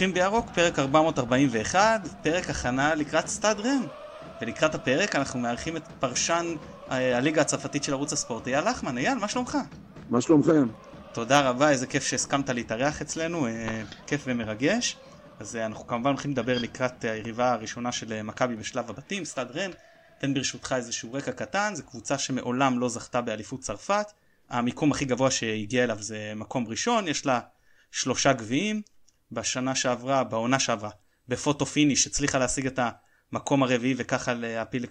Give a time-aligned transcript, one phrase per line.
[0.00, 3.82] צוחים בירוק, פרק 441, פרק הכנה לקראת סטאד רן.
[4.40, 6.46] ולקראת הפרק אנחנו מארחים את פרשן
[6.90, 8.98] אה, הליגה הצרפתית של ערוץ הספורט, אייל לחמן.
[8.98, 9.58] אייל, מה שלומך?
[10.10, 10.68] מה שלומכם?
[11.12, 14.96] תודה רבה, איזה כיף שהסכמת להתארח אצלנו, אה, כיף ומרגש.
[15.40, 19.70] אז אה, אנחנו כמובן הולכים לדבר לקראת היריבה הראשונה של מכבי בשלב הבתים, סטאד רן.
[20.18, 24.06] תן ברשותך איזשהו רקע קטן, זו קבוצה שמעולם לא זכתה באליפות צרפת.
[24.50, 27.40] המיקום הכי גבוה שהגיע אליו זה מקום ראשון, יש לה
[27.90, 28.82] שלושה גביעים.
[29.32, 30.90] בשנה שעברה, בעונה שעברה,
[31.28, 32.78] בפוטו פיניש, הצליחה להשיג את
[33.32, 34.86] המקום הרביעי וככה להפיל.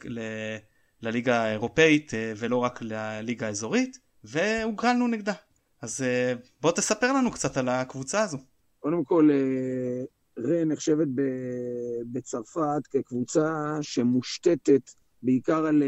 [1.02, 5.34] לליגה האירופאית אה, ולא רק לליגה האזורית, והוגרלנו נגדה.
[5.82, 8.38] אז אה, בוא תספר לנו קצת על הקבוצה הזו.
[8.80, 10.04] קודם כל, אה,
[10.44, 11.08] רן נחשבת
[12.12, 14.92] בצרפת כקבוצה שמושתתת
[15.24, 15.84] בעיקר על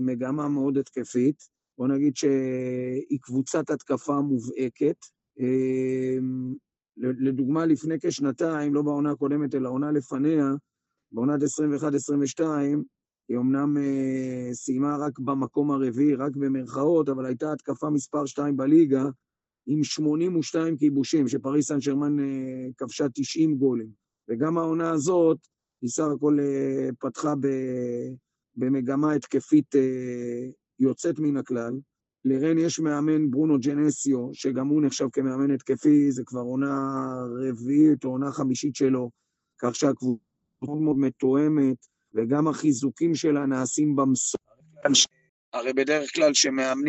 [0.00, 1.48] מגמה מאוד התקפית.
[1.78, 4.96] בוא נגיד שהיא קבוצת התקפה מובהקת.
[7.18, 10.52] לדוגמה, לפני כשנתיים, לא בעונה הקודמת, אלא עונה לפניה,
[11.12, 11.42] בעונת
[12.40, 12.42] 21-22,
[13.28, 19.04] היא אמנם אה, סיימה רק במקום הרביעי, רק במרכאות, אבל הייתה התקפה מספר 2 בליגה,
[19.66, 23.88] עם 82 כיבושים, שפריס סן שרמן אה, כבשה 90 גולים.
[24.28, 25.38] וגם העונה הזאת,
[25.82, 27.46] היא סך הכל אה, פתחה ב,
[28.56, 30.48] במגמה התקפית אה,
[30.80, 31.72] יוצאת מן הכלל.
[32.28, 36.74] לרן יש מאמן ברונו ג'נסיו, שגם הוא נחשב כמאמן התקפי, זה כבר עונה
[37.48, 39.10] רביעית או עונה חמישית שלו,
[39.58, 40.22] כך שהקבוצה
[40.62, 41.76] מאוד מאוד מתואמת,
[42.14, 44.40] וגם החיזוקים שלה נעשים במסור.
[45.52, 46.88] הרי בדרך כלל שמאמנים,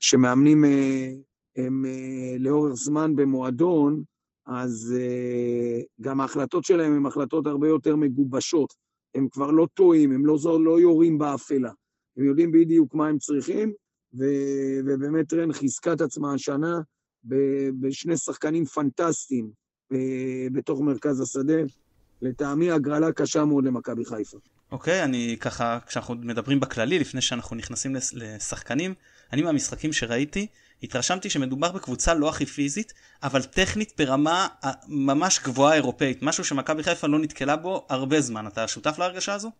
[0.00, 1.08] שמאמנים אה,
[1.56, 4.02] הם אה, לאורך זמן במועדון,
[4.46, 8.74] אז אה, גם ההחלטות שלהם הן החלטות הרבה יותר מגובשות.
[9.14, 11.70] הם כבר לא טועים, הם לא, לא יורים באפלה.
[12.16, 13.72] הם יודעים בדיוק מה הם צריכים,
[14.14, 16.80] ובאמת רן חיזקה את עצמה השנה
[17.80, 19.50] בשני שחקנים פנטסטיים
[20.52, 21.62] בתוך מרכז השדה.
[22.22, 24.38] לטעמי הגרלה קשה מאוד למכבי חיפה.
[24.72, 28.94] אוקיי, okay, אני ככה, כשאנחנו מדברים בכללי, לפני שאנחנו נכנסים לשחקנים,
[29.32, 30.46] אני מהמשחקים שראיתי,
[30.82, 32.92] התרשמתי שמדובר בקבוצה לא הכי פיזית,
[33.22, 34.46] אבל טכנית ברמה
[34.88, 38.46] ממש גבוהה אירופאית, משהו שמכבי חיפה לא נתקלה בו הרבה זמן.
[38.46, 39.50] אתה שותף להרגשה הזו?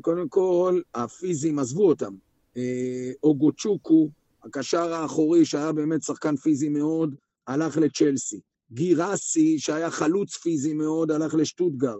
[0.00, 2.14] קודם כל, הפיזיים עזבו אותם.
[2.58, 4.08] אה, אוגוצ'וקו,
[4.44, 7.14] הקשר האחורי, שהיה באמת שחקן פיזי מאוד,
[7.46, 8.40] הלך לצ'לסי.
[8.72, 11.96] גירסי, שהיה חלוץ פיזי מאוד, הלך לשטוטגר.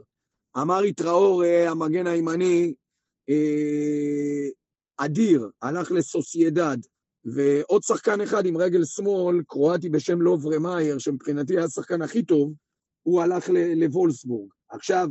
[0.57, 2.75] אמרי טראורה, המגן הימני,
[3.29, 4.49] אה,
[4.97, 6.79] אדיר, הלך לסוסיידד.
[7.25, 12.53] ועוד שחקן אחד עם רגל שמאל, קרואטי בשם לוברה מאייר, שמבחינתי היה השחקן הכי טוב,
[13.03, 14.51] הוא הלך לוולסבורג.
[14.69, 15.09] עכשיו,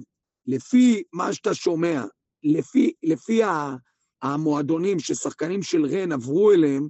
[0.48, 2.04] לפי מה שאתה שומע,
[2.44, 3.44] לפי, לפי
[4.22, 6.88] המועדונים ששחקנים של רן עברו אליהם,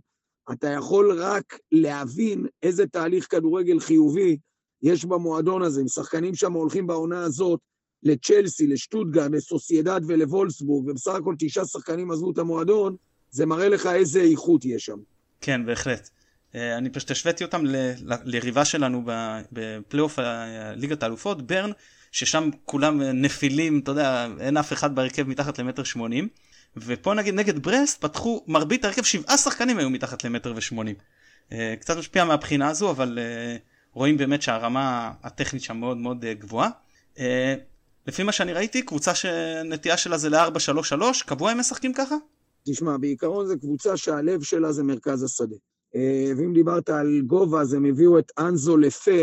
[0.51, 4.37] אתה יכול רק להבין איזה תהליך כדורגל חיובי
[4.81, 5.81] יש במועדון הזה.
[5.81, 7.59] אם שחקנים שם הולכים בעונה הזאת
[8.03, 12.95] לצ'לסי, לשטוטגרד, לסוסיידד ולוולסבורג, ובסך הכל תשעה שחקנים עזבו את המועדון,
[13.29, 14.97] זה מראה לך איזה איכות יש שם.
[15.41, 16.09] כן, בהחלט.
[16.55, 17.63] אה, אני פשוט השוויתי אותם
[18.23, 19.03] ליריבה שלנו
[19.51, 20.19] בפלייאוף
[20.75, 21.71] ליגת האלופות, ברן,
[22.11, 26.27] ששם כולם נפילים, אתה יודע, אין אף אחד בהרכב מתחת למטר שמונים.
[26.85, 30.95] ופה נגיד נגד ברסט פתחו מרבית הרכב שבעה שחקנים היו מתחת למטר ושמונים.
[31.51, 33.57] אה, קצת משפיע מהבחינה הזו אבל אה,
[33.93, 36.69] רואים באמת שהרמה הטכנית שם מאוד מאוד אה, גבוהה.
[38.07, 42.15] לפי מה שאני ראיתי קבוצה שנטייה שלה זה ל-4-3-3 קבוע הם משחקים ככה?
[42.65, 45.55] תשמע בעיקרון זו קבוצה שהלב שלה זה מרכז השדה.
[46.37, 49.21] ואם דיברת על גובה אז הם הביאו את אנזו לפה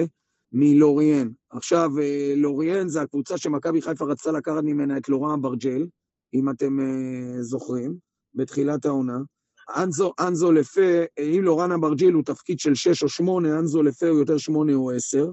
[0.52, 1.28] מלוריאן.
[1.50, 1.90] עכשיו
[2.36, 5.86] לוריאן זה הקבוצה שמכבי חיפה רצתה לקחת ממנה את לורן אברג'ל.
[6.34, 7.96] אם אתם uh, זוכרים,
[8.34, 9.18] בתחילת העונה.
[9.76, 10.80] אנזו, אנזו לפה,
[11.18, 14.90] אם לורן אברג'יל הוא תפקיד של 6 או 8, אנזו לפה הוא יותר 8 או
[14.90, 15.30] 10.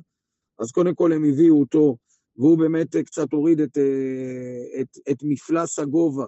[0.59, 1.97] אז קודם כל הם הביאו אותו,
[2.37, 3.77] והוא באמת קצת הוריד את,
[4.81, 6.25] את, את מפלס הגובה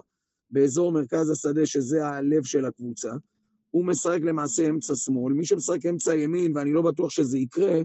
[0.50, 3.10] באזור מרכז השדה, שזה הלב של הקבוצה.
[3.70, 5.32] הוא משחק למעשה אמצע שמאל.
[5.32, 7.80] מי שמשחק אמצע ימין, ואני לא בטוח שזה יקרה,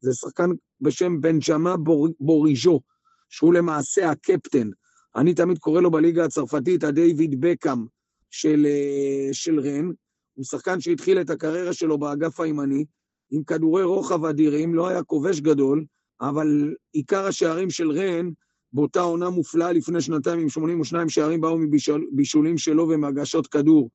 [0.00, 2.80] זה שחקן בשם בנג'מה בור, בוריז'ו,
[3.28, 4.70] שהוא למעשה הקפטן.
[5.16, 7.86] אני תמיד קורא לו בליגה הצרפתית הדיוויד בקאם
[8.30, 9.90] של, אה, של רן.
[10.34, 12.84] הוא שחקן שהתחיל את הקריירה שלו באגף הימני,
[13.30, 15.84] עם כדורי רוחב אדירים, לא היה כובש גדול,
[16.20, 18.30] אבל עיקר השערים של רן,
[18.72, 23.90] באותה עונה מופלאה לפני שנתיים עם 82 שערים באו מבישולים שלו ומהגשות כדור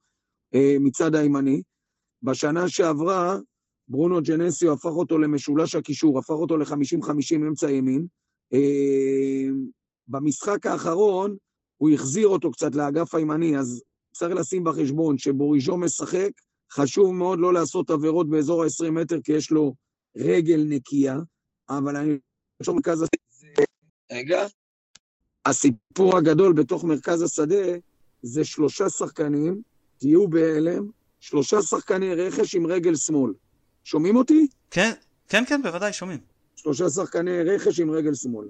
[0.55, 1.61] אה, מצד הימני.
[2.23, 3.37] בשנה שעברה,
[3.87, 8.05] ברונו ג'נסיו הפך אותו למשולש הקישור, הפך אותו ל-50-50 אמצע ימין.
[8.53, 9.49] אה,
[10.07, 11.37] במשחק האחרון
[11.77, 16.29] הוא החזיר אותו קצת לאגף הימני, אז צריך לשים בחשבון שבוריז'ו משחק,
[16.71, 19.73] חשוב מאוד לא לעשות עבירות באזור ה-20 מטר, כי יש לו
[20.17, 21.17] רגל נקייה,
[21.69, 22.17] אבל אני
[22.57, 23.05] חושב מרכז זה
[24.11, 24.47] רגע.
[25.45, 27.77] הסיפור הגדול בתוך מרכז השדה
[28.21, 29.61] זה שלושה שחקנים,
[29.97, 30.89] תהיו בהלם,
[31.19, 33.33] שלושה שחקני רכש עם רגל שמאל.
[33.83, 34.47] שומעים אותי?
[34.71, 34.91] כן,
[35.27, 36.19] כן, כן, בוודאי, שומעים.
[36.55, 38.47] שלושה שחקני רכש עם רגל שמאל.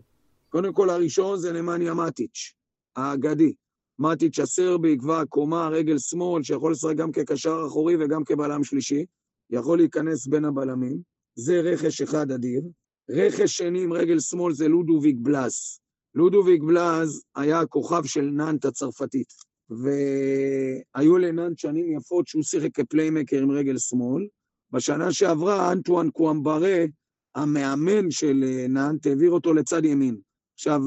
[0.49, 2.53] קודם כל, הראשון זה נמניה מטיץ',
[2.95, 3.53] האגדי.
[3.99, 9.05] מטיץ' הסרבי, כבר קומה, רגל שמאל, שיכול לשחק גם כקשר אחורי וגם כבלם שלישי.
[9.49, 11.01] יכול להיכנס בין הבלמים.
[11.35, 12.61] זה רכש אחד אדיר.
[13.09, 15.79] רכש שני עם רגל שמאל זה לודוביק בלאס.
[16.15, 19.27] לודוביק בלאז היה הכוכב של נאנט הצרפתית,
[19.69, 24.27] והיו לנאנט שנים יפות שהוא שיחק כפליימקר עם רגל שמאל.
[24.71, 26.77] בשנה שעברה אנטואן קוואמברה,
[27.35, 30.17] המאמן של אה, נאנט, העביר אותו לצד ימין.
[30.57, 30.81] עכשיו,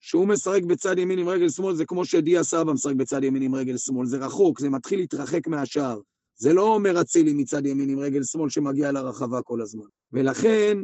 [0.00, 3.54] כשהוא משחק בצד ימין עם רגל שמאל, זה כמו שדיה סבא משחק בצד ימין עם
[3.54, 6.00] רגל שמאל, זה רחוק, זה מתחיל להתרחק מהשער.
[6.36, 9.84] זה לא אומר אצילי מצד ימין עם רגל שמאל שמגיע לרחבה כל הזמן.
[10.12, 10.78] ולכן,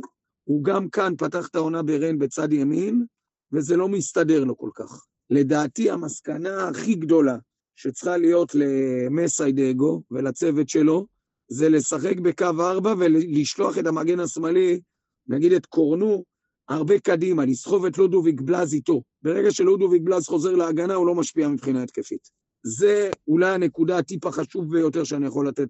[0.45, 3.05] הוא גם כאן פתח את העונה ברן בצד ימין,
[3.53, 5.05] וזה לא מסתדר לו כל כך.
[5.31, 7.37] לדעתי, המסקנה הכי גדולה
[7.77, 11.07] שצריכה להיות למסי דאגו ולצוות שלו,
[11.49, 14.81] זה לשחק בקו ארבע ולשלוח את המגן השמאלי,
[15.27, 16.25] נגיד את קורנו,
[16.69, 19.03] הרבה קדימה, לסחוב את לודוביק בלז איתו.
[19.23, 22.31] ברגע שלודוביק בלז חוזר להגנה, הוא לא משפיע מבחינה התקפית.
[22.63, 25.69] זה אולי הנקודה הטיפ החשוב ביותר שאני יכול לתת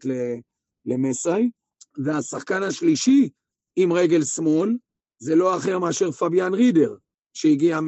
[0.87, 1.51] למסי.
[2.05, 3.29] והשחקן השלישי
[3.77, 4.77] עם רגל שמאל,
[5.19, 6.95] זה לא אחר מאשר פביאן רידר,
[7.35, 7.79] שהגיע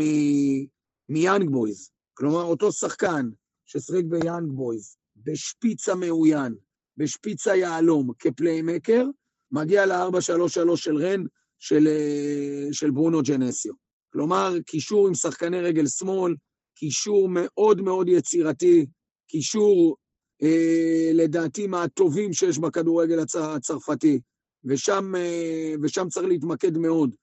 [1.08, 1.90] מיאנג בויז.
[2.14, 3.30] כלומר, אותו שחקן
[3.66, 6.54] ששחק ביאנג בויז, בשפיץ המעוין,
[6.96, 9.06] בשפיץ היהלום, כ playmaker,
[9.52, 11.24] מגיע ל-4-3-3 של רן,
[11.60, 13.72] של, אה, של ברונו ג'נסיו.
[14.12, 16.34] כלומר, קישור עם שחקני רגל שמאל,
[16.74, 18.86] קישור מאוד מאוד יצירתי,
[19.28, 19.96] קישור,
[20.42, 24.20] אה, לדעתי, מהטובים שיש בכדורגל הצ- הצרפתי,
[24.64, 27.14] ושם, אה, ושם צריך להתמקד מאוד.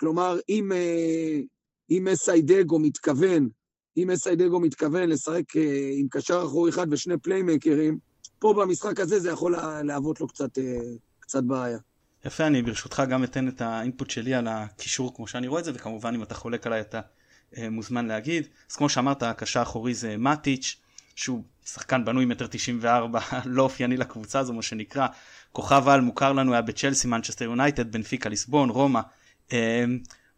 [0.00, 1.40] כלומר, אם, אה,
[1.90, 3.48] אם מסיידגו מתכוון,
[3.96, 7.98] אם מסיידגו מתכוון לשחק אה, עם קשר אחורי אחד ושני פליימקרים,
[8.38, 10.80] פה במשחק הזה זה יכול להוות לו קצת, אה,
[11.20, 11.78] קצת בעיה.
[12.24, 15.72] יפה, אני ברשותך גם אתן את האינפוט שלי על הקישור כמו שאני רואה את זה,
[15.74, 17.00] וכמובן אם אתה חולק עליי אתה
[17.58, 18.46] מוזמן להגיד.
[18.70, 20.76] אז כמו שאמרת, הקשר האחורי זה מטיץ',
[21.16, 25.06] שהוא שחקן בנוי מטר תשעים וארבע, לא אופייני לקבוצה הזו, מה שנקרא.
[25.52, 29.00] כוכב על מוכר לנו היה בצ'לסי, מנצ'סטר יונייטד, בנפיקה ליסבון, רומא.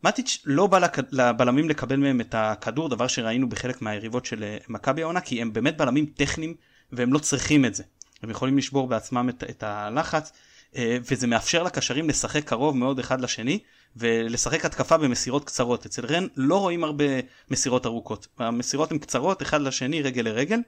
[0.04, 0.78] מטיץ' לא בא
[1.10, 5.52] לבלמים לקבל מהם את הכדור, דבר שראינו בחלק מהיריבות של אה, מכבי העונה, כי הם
[5.52, 6.54] באמת בלמים טכניים
[6.92, 7.82] והם לא צריכים את זה.
[8.22, 10.36] הם יכולים לשבור בעצמם את, את הלחץ, אה,
[10.78, 13.58] וזה מאפשר לקשרים לשחק קרוב מאוד אחד לשני,
[13.96, 15.86] ולשחק התקפה במסירות קצרות.
[15.86, 17.04] אצל רן לא רואים הרבה
[17.50, 18.26] מסירות ארוכות.
[18.38, 20.58] המסירות הן קצרות אחד לשני, רגל לרגל.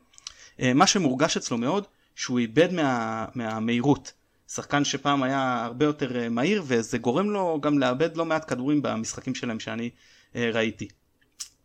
[0.60, 4.12] אה, מה שמורגש אצלו מאוד, שהוא איבד מה, מהמהירות.
[4.48, 8.82] שחקן שפעם היה הרבה יותר אה, מהיר וזה גורם לו גם לאבד לא מעט כדורים
[8.82, 9.90] במשחקים שלהם שאני
[10.36, 10.88] אה, ראיתי.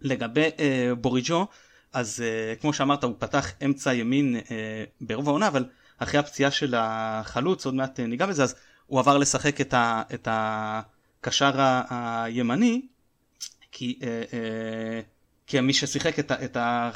[0.01, 1.47] לגבי אה, בוריג'ו
[1.93, 2.23] אז
[2.61, 4.39] כמו שאמרת הוא פתח אמצע ימין
[5.01, 5.65] ברוב העונה אבל
[6.03, 8.55] אחרי הפציעה של החלוץ עוד מעט ניגע בזה אז
[8.85, 11.51] הוא עבר לשחק את, ה, את הקשר
[11.89, 12.81] הימני
[13.71, 13.99] כי,
[15.47, 16.91] כי מי ששיחק את, ה, את, ה,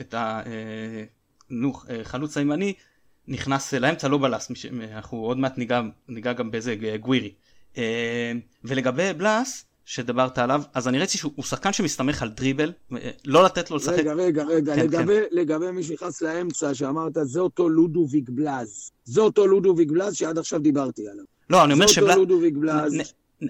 [0.00, 2.74] את החלוץ הימני
[3.28, 4.50] נכנס לאמצע לא בלס,
[4.82, 7.32] אנחנו עוד מעט ניגע, ניגע גם באיזה גווירי.
[7.78, 8.32] אה,
[8.64, 13.70] ולגבי בלס, שדיברת עליו, אז אני ראיתי שהוא שחקן שמסתמך על דריבל, אה, לא לתת
[13.70, 13.98] לו לשחק.
[13.98, 15.36] רגע, רגע, רגע, כן, לגבי, כן.
[15.36, 18.90] לגבי מי שנכנס לאמצע, שאמרת, זה אותו לודוביק בלאז.
[19.04, 21.24] זה אותו לודוביק בלאז שעד עכשיו דיברתי עליו.
[21.50, 22.14] לא, אני אומר שבלאז...
[22.14, 22.92] זה אותו לודוביק בלאז.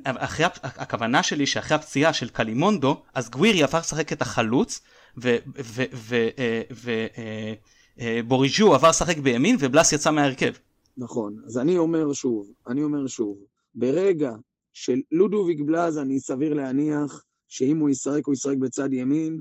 [0.05, 4.81] אחרי, הכוונה שלי שאחרי הפציעה של קלימונדו, אז גווירי עבר לשחק את החלוץ,
[5.23, 5.37] ו...
[5.59, 7.52] ו, ו, אה,
[8.00, 10.52] אה, עבר לשחק בימין ובלס יצא מההרכב.
[10.97, 13.38] נכון, אז אני אומר שוב, אני אומר שוב,
[13.75, 14.33] ברגע
[14.78, 19.40] של לודוביק בלאז אני סביר להניח שאם הוא ישחק הוא ישחק בצד ימין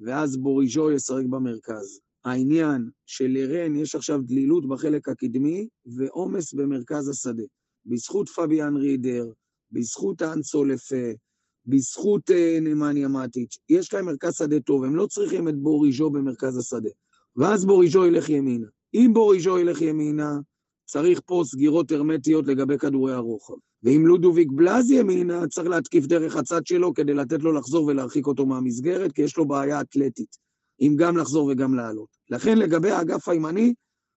[0.00, 2.00] ואז בוריג'ו ישחק במרכז.
[2.24, 7.42] העניין שלרן יש עכשיו דלילות בחלק הקדמי ועומס במרכז השדה.
[7.86, 9.26] בזכות פביאן רידר,
[9.70, 11.12] בזכות אנסו לפה,
[11.66, 16.58] בזכות uh, נמניה מטיץ', יש להם מרכז שדה טוב, הם לא צריכים את בוריג'ו במרכז
[16.58, 16.90] השדה.
[17.36, 18.66] ואז בוריז'ו ילך ימינה.
[18.94, 20.38] אם בוריז'ו ילך ימינה,
[20.84, 23.54] צריך פה סגירות הרמטיות לגבי כדורי הרוחב.
[23.84, 28.46] ואם לודוביק בלז ימינה, צריך להתקיף דרך הצד שלו כדי לתת לו לחזור ולהרחיק אותו
[28.46, 30.36] מהמסגרת, כי יש לו בעיה אתלטית,
[30.80, 32.08] אם גם לחזור וגם לעלות.
[32.30, 33.74] לכן לגבי האגף הימני,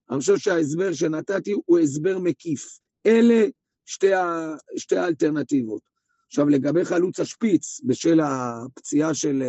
[0.09, 2.79] אני חושב שההסבר שנתתי הוא הסבר מקיף.
[3.05, 3.45] אלה
[3.85, 4.55] שתי, ה...
[4.77, 5.81] שתי האלטרנטיבות.
[6.27, 9.43] עכשיו, לגבי חלוץ השפיץ, בשל הפציעה של,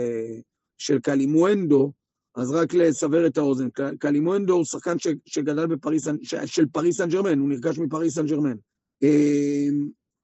[0.79, 1.93] של קלימונדו,
[2.37, 7.09] אז רק לסבר את האוזן, קלימונדו הוא שחקן ש, שגדל בפריס, ש, של פריס סן
[7.09, 8.57] ג'רמן, הוא נרכש מפריס סן ג'רמן.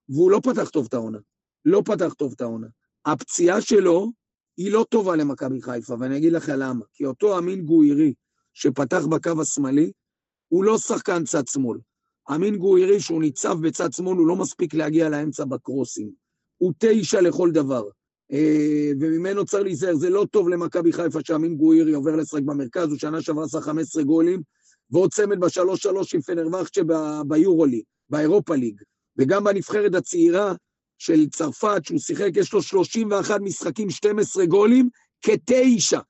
[0.08, 1.18] והוא לא פתח טוב את העונה.
[1.64, 2.66] לא פתח טוב את העונה.
[3.06, 4.12] הפציעה שלו
[4.56, 6.84] היא לא טובה למכבי חיפה, ואני אגיד לך למה.
[6.92, 8.14] כי אותו אמין גוירי
[8.52, 9.92] שפתח בקו השמאלי,
[10.48, 11.78] הוא לא שחקן צד שמאל.
[12.34, 16.10] אמין גוירי, שהוא ניצב בצד שמאל, הוא לא מפסיק להגיע לאמצע בקרוסים.
[16.58, 17.84] הוא תשע לכל דבר.
[18.32, 22.98] אה, וממנו צריך להיזהר, זה לא טוב למכבי חיפה שאמין גוירי עובר לשחק במרכז, הוא
[22.98, 24.42] שנה שעברה עשה 15 גולים,
[24.90, 26.82] ועוד צמד בשלוש שלוש עם פנרווחצ'ה
[27.26, 28.80] ביורוליג, באירופה ליג.
[29.18, 30.52] וגם בנבחרת הצעירה
[30.98, 34.88] של צרפת, שהוא שיחק, יש לו 31 משחקים, 12 גולים,
[35.22, 36.00] כתשע.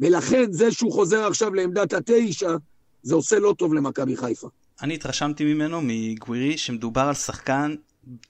[0.00, 2.56] ולכן זה שהוא חוזר עכשיו לעמדת התשע,
[3.02, 4.48] זה עושה לא טוב למכבי חיפה.
[4.82, 7.74] אני התרשמתי ממנו, מגווירי, שמדובר על שחקן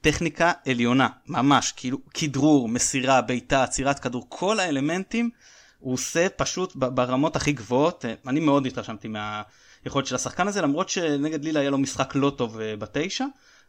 [0.00, 5.30] טכניקה עליונה, ממש, כאילו כדרור, מסירה, בעיטה, עצירת כדור, כל האלמנטים
[5.78, 8.04] הוא עושה פשוט ברמות הכי גבוהות.
[8.26, 12.60] אני מאוד התרשמתי מהיכולת של השחקן הזה, למרות שנגד לילה היה לו משחק לא טוב
[12.60, 13.24] אה, בתשע,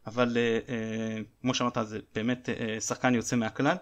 [0.08, 2.50] אבל אה, אה, כמו שאמרת זה באמת
[2.80, 3.76] שחקן יוצא מהכלל.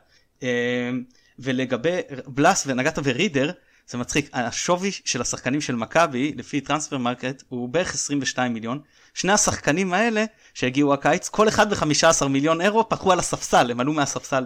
[1.39, 3.51] ולגבי בלאס ונגאטה ורידר,
[3.87, 8.79] זה מצחיק, השווי של השחקנים של מכבי לפי טרנספר מרקט הוא בערך 22 מיליון.
[9.13, 13.93] שני השחקנים האלה שהגיעו הקיץ, כל אחד ב-15 מיליון אירו פחו על הספסל, הם עלו
[13.93, 14.45] מהספסל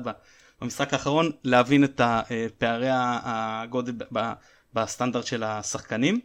[0.62, 2.02] במשחק האחרון להבין את
[2.58, 3.94] פערי הגודל
[4.74, 6.20] בסטנדרט של השחקנים.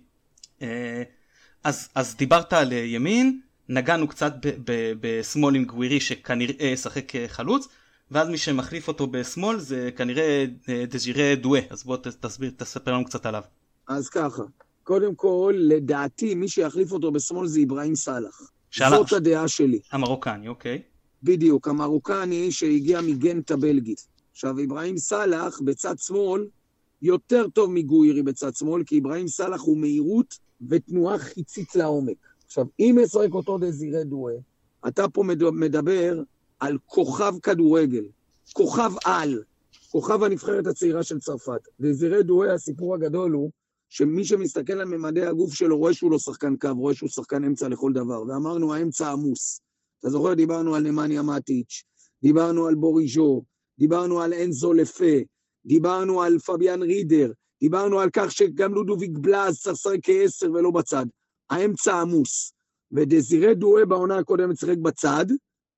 [1.65, 4.35] אז, אז דיברת על ימין, נגענו קצת
[5.01, 7.69] בשמאל עם גווירי שכנראה ישחק חלוץ.
[8.11, 13.05] ואז מי שמחליף אותו בשמאל זה כנראה אה, דז'ירה דואה, אז בוא תסביר, תספר לנו
[13.05, 13.43] קצת עליו.
[13.89, 14.43] אז ככה,
[14.83, 18.51] קודם כל, לדעתי, מי שיחליף אותו בשמאל זה אברהים סאלח.
[18.77, 19.81] זאת הדעה שלי.
[19.93, 20.83] המרוקני, אוקיי.
[21.23, 24.07] בדיוק, המרוקני שהגיע מגנט הבלגית.
[24.33, 26.47] עכשיו, אברהים סאלח בצד שמאל
[27.03, 32.17] יותר טוב מגוירי בצד שמאל, כי אברהים סאלח הוא מהירות ותנועה חיצית לעומק.
[32.55, 34.35] עכשיו, אם ישחק אותו דזירה דואה,
[34.89, 36.23] אתה פה מדבר
[36.61, 38.05] על כוכב כדורגל,
[38.53, 39.43] כוכב על,
[39.91, 41.61] כוכב הנבחרת הצעירה של צרפת.
[41.81, 43.51] דזירי דואה, הסיפור הגדול הוא
[43.89, 47.69] שמי שמסתכל על ממדי הגוף שלו רואה שהוא לא שחקן קו, רואה שהוא שחקן אמצע
[47.69, 48.23] לכל דבר.
[48.23, 49.61] ואמרנו, האמצע עמוס.
[50.01, 51.83] אתה זוכר, דיברנו על נמניה מטיץ',
[52.23, 53.43] דיברנו על בוריז'ו,
[53.79, 55.15] דיברנו על אנזו לפה,
[55.67, 61.07] דיברנו על פביאן רידר, דיברנו על כך שגם לודוביק בלאז צריך לשחק כעשר ולא בצד.
[61.51, 62.55] האמצע עמוס.
[62.93, 65.27] ודזירי דואה בעונה הקודמת שיחק בצד,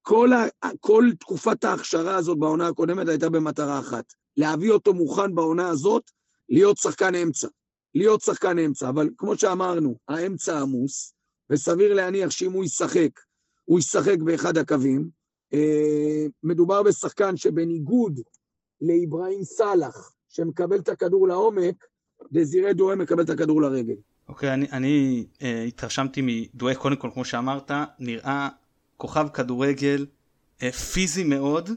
[0.03, 4.05] כל, ה, כל תקופת ההכשרה הזאת בעונה הקודמת הייתה במטרה אחת,
[4.37, 6.11] להביא אותו מוכן בעונה הזאת,
[6.49, 7.49] להיות שחקן אמצע.
[7.95, 11.15] להיות שחקן אמצע, אבל כמו שאמרנו, האמצע עמוס,
[11.51, 13.21] וסביר להניח שאם הוא ישחק,
[13.65, 15.09] הוא ישחק באחד הקווים.
[15.55, 18.21] אה, מדובר בשחקן שבניגוד
[18.81, 21.87] לאיברהים סאלח, שמקבל את הכדור לעומק,
[22.33, 23.97] דזירי דואה מקבל את הכדור לרגל.
[24.29, 28.49] אוקיי, אני, אני אה, התרשמתי מדואה, קודם כל, כמו שאמרת, נראה
[28.97, 30.07] כוכב כדורגל
[30.63, 31.71] אה, פיזי מאוד,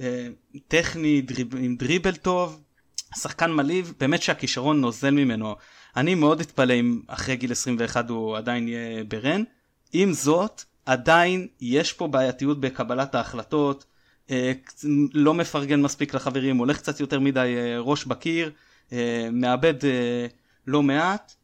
[0.00, 0.28] אה,
[0.68, 2.60] טכני, דריב, עם דריבל טוב,
[3.16, 5.56] שחקן מלהיב, באמת שהכישרון נוזל ממנו.
[5.96, 9.42] אני מאוד אתפלא אם אחרי גיל 21 הוא עדיין יהיה ברן.
[9.92, 13.84] עם זאת, עדיין יש פה בעייתיות בקבלת ההחלטות,
[14.30, 14.52] אה,
[15.14, 18.50] לא מפרגן מספיק לחברים, הולך קצת יותר מדי ראש בקיר,
[19.32, 19.74] מאבד
[20.66, 21.34] לא מעט,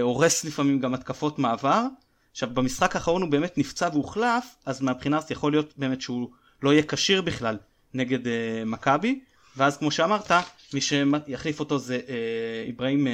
[0.00, 1.82] הורס לפעמים גם התקפות מעבר.
[2.30, 6.30] עכשיו במשחק האחרון הוא באמת נפצע והוחלף, אז מהבחינה הזאת יכול להיות באמת שהוא
[6.62, 7.56] לא יהיה כשיר בכלל
[7.94, 8.28] נגד uh,
[8.66, 9.20] מכבי,
[9.56, 10.30] ואז כמו שאמרת,
[10.74, 13.10] מי שיחליף אותו זה uh, אברהים uh,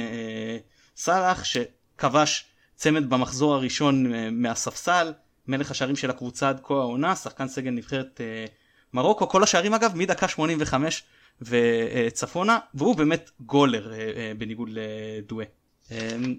[0.97, 5.13] סאלח, שכבש צמד במחזור הראשון uh, מהספסל,
[5.47, 8.51] מלך השערים של הקבוצה עד כה העונה, שחקן סגל נבחרת uh,
[8.93, 11.03] מרוקו, כל השערים אגב מדקה 85
[11.41, 15.45] וצפונה, והוא באמת גולר uh, uh, בניגוד לדואה.
[15.89, 15.93] Uh,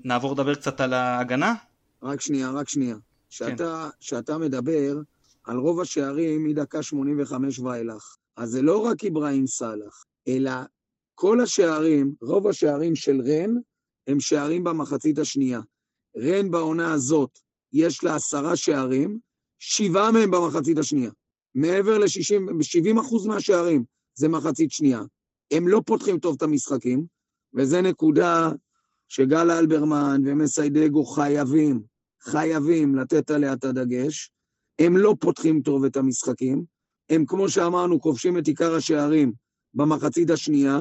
[0.05, 1.55] נעבור לדבר קצת על ההגנה.
[2.03, 2.97] רק שנייה, רק שנייה.
[3.31, 3.97] שאתה, כן.
[4.01, 4.97] שאתה מדבר
[5.45, 8.17] על רוב השערים מדקה 85 ואילך.
[8.37, 10.53] אז זה לא רק אברהים סאלח, אלא
[11.15, 13.55] כל השערים, רוב השערים של רן,
[14.07, 15.61] הם שערים במחצית השנייה.
[16.17, 17.39] רן בעונה הזאת,
[17.73, 19.19] יש לה עשרה שערים,
[19.59, 21.11] שבעה מהם במחצית השנייה.
[21.55, 23.85] מעבר ל-60, 70 אחוז מהשערים
[24.15, 25.03] זה מחצית שנייה.
[25.51, 27.07] הם לא פותחים טוב את המשחקים,
[27.55, 28.51] וזו נקודה
[29.09, 31.83] שגל אלברמן ומסיידגו חייבים,
[32.23, 34.31] חייבים לתת עליה את הדגש.
[34.79, 36.65] הם לא פותחים טוב את המשחקים,
[37.11, 39.33] הם, כמו שאמרנו, כובשים את עיקר השערים
[39.75, 40.81] במחצית השנייה,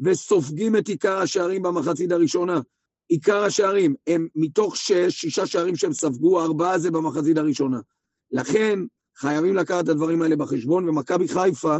[0.00, 2.60] וסופגים את עיקר השערים במחצית הראשונה.
[3.08, 7.80] עיקר השערים, הם מתוך שש, שישה שערים שהם ספגו, ארבעה זה במחצית הראשונה.
[8.30, 8.78] לכן,
[9.16, 11.76] חייבים לקחת את הדברים האלה בחשבון, ומכבי חיפה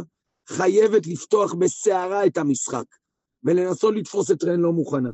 [0.47, 2.85] חייבת לפתוח בסערה את המשחק,
[3.43, 5.09] ולנסות לתפוס את רן לא מוכנה.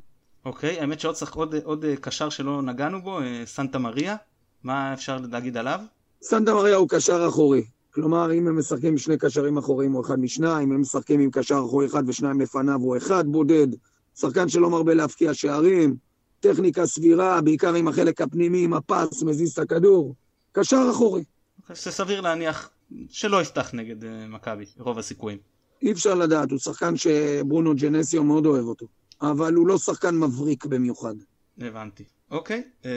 [0.46, 4.16] אוקיי, האמת שעוד צריך עוד, עוד אה, קשר שלא נגענו בו, אה, סנטה מריה,
[4.64, 5.80] מה אפשר להגיד עליו?
[6.22, 7.64] סנטה מריה הוא קשר אחורי.
[7.94, 11.32] כלומר, אם הם משחקים עם שני קשרים אחוריים הוא אחד משניים, אם הם משחקים עם
[11.32, 13.68] קשר אחורי אחד ושניים לפניו הוא אחד בודד,
[14.16, 15.96] שחקן שלא מרבה להבקיע שערים,
[16.40, 20.16] טכניקה סבירה, בעיקר עם החלק הפנימי, עם הפס, מזיז את הכדור,
[20.52, 21.24] קשר אחורי.
[21.68, 22.70] זה סביר להניח
[23.10, 25.38] שלא יפתח נגד אה, מכבי, רוב הסיכויים.
[25.82, 28.86] אי אפשר לדעת, הוא שחקן שברונו ג'נסיו מאוד אוהב אותו,
[29.22, 31.16] אבל הוא לא שחקן מבריק במיוחד.
[31.58, 32.04] הבנתי.
[32.32, 32.90] אוקיי, אמ,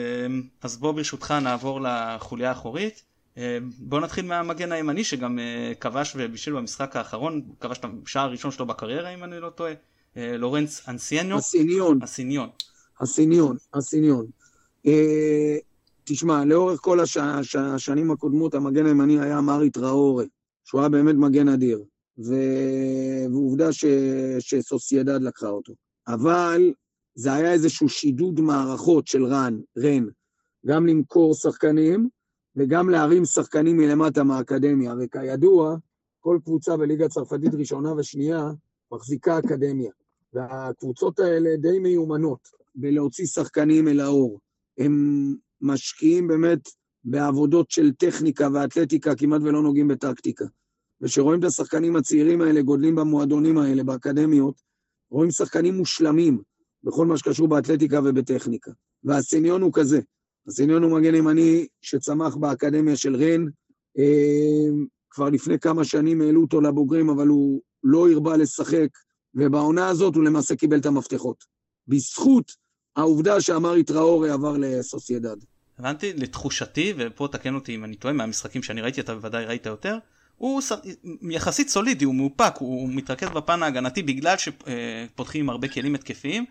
[0.61, 3.03] אז בוא ברשותך נעבור לחוליה האחורית.
[3.37, 3.41] אמ,
[3.79, 8.65] בוא נתחיל מהמגן הימני שגם אה, כבש ובישל במשחק האחרון, כבש את השער הראשון שלו
[8.65, 9.73] בקריירה אם אני לא טועה,
[10.17, 11.37] אה, לורנס אנסיאניו.
[11.37, 12.01] אסיניון.
[12.03, 12.49] אסיניון.
[13.03, 14.25] אסיניון, אסיניון.
[14.87, 15.57] אה,
[16.03, 17.17] תשמע, לאורך כל הש...
[17.17, 17.55] הש...
[17.55, 20.27] השנים הקודמות המגן הימני היה מרי טראורי,
[20.63, 21.83] שהוא היה באמת מגן אדיר,
[22.17, 22.33] ו...
[23.31, 23.85] ועובדה ש...
[24.39, 25.73] שסוסיידד לקחה אותו.
[26.07, 26.73] אבל
[27.15, 30.05] זה היה איזשהו שידוד מערכות של רן, רן,
[30.65, 32.09] גם למכור שחקנים
[32.55, 35.75] וגם להרים שחקנים מלמטה מהאקדמיה, וכידוע,
[36.19, 38.51] כל קבוצה בליגה הצרפתית ראשונה ושנייה
[38.91, 39.91] מחזיקה אקדמיה,
[40.33, 42.39] והקבוצות האלה די מיומנות
[42.75, 44.39] בלהוציא שחקנים אל האור.
[44.77, 46.69] הם משקיעים באמת
[47.03, 50.45] בעבודות של טכניקה ואתלטיקה, כמעט ולא נוגעים בטקטיקה.
[51.01, 54.61] וכשרואים את השחקנים הצעירים האלה גודלים במועדונים האלה, באקדמיות,
[55.09, 56.41] רואים שחקנים מושלמים
[56.83, 58.71] בכל מה שקשור באתלטיקה ובטכניקה.
[59.03, 59.99] והסניון הוא כזה,
[60.47, 63.45] הסניון הוא מגן ימני שצמח באקדמיה של רן,
[63.97, 68.89] אה, כבר לפני כמה שנים העלו אותו לבוגרים, אבל הוא לא הרבה לשחק,
[69.35, 71.43] ובעונה הזאת הוא למעשה קיבל את המפתחות.
[71.87, 72.51] בזכות
[72.95, 75.35] העובדה שאמרי טראורי עבר לסוסיידד.
[75.79, 79.97] הבנתי, לתחושתי, ופה תקן אותי אם אני טועה, מהמשחקים שאני ראיתי, אתה בוודאי ראית יותר,
[80.37, 80.61] הוא
[81.29, 86.45] יחסית סולידי, הוא מאופק, הוא מתרכז בפן ההגנתי בגלל שפותחים עם הרבה כלים התקפיים.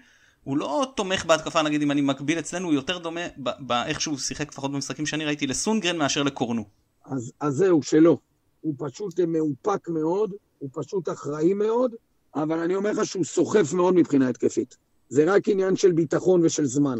[0.44, 4.48] הוא לא תומך בהתקפה, נגיד אם אני מקביל אצלנו, הוא יותר דומה באיך שהוא שיחק
[4.48, 6.64] לפחות במשחקים שאני ראיתי לסונגרן מאשר לקורנו.
[7.04, 8.18] אז, אז זהו, שלא.
[8.60, 11.94] הוא פשוט מאופק מאוד, הוא פשוט אחראי מאוד,
[12.34, 14.76] אבל אני אומר לך שהוא סוחף מאוד מבחינה התקפית.
[15.08, 16.98] זה רק עניין של ביטחון ושל זמן.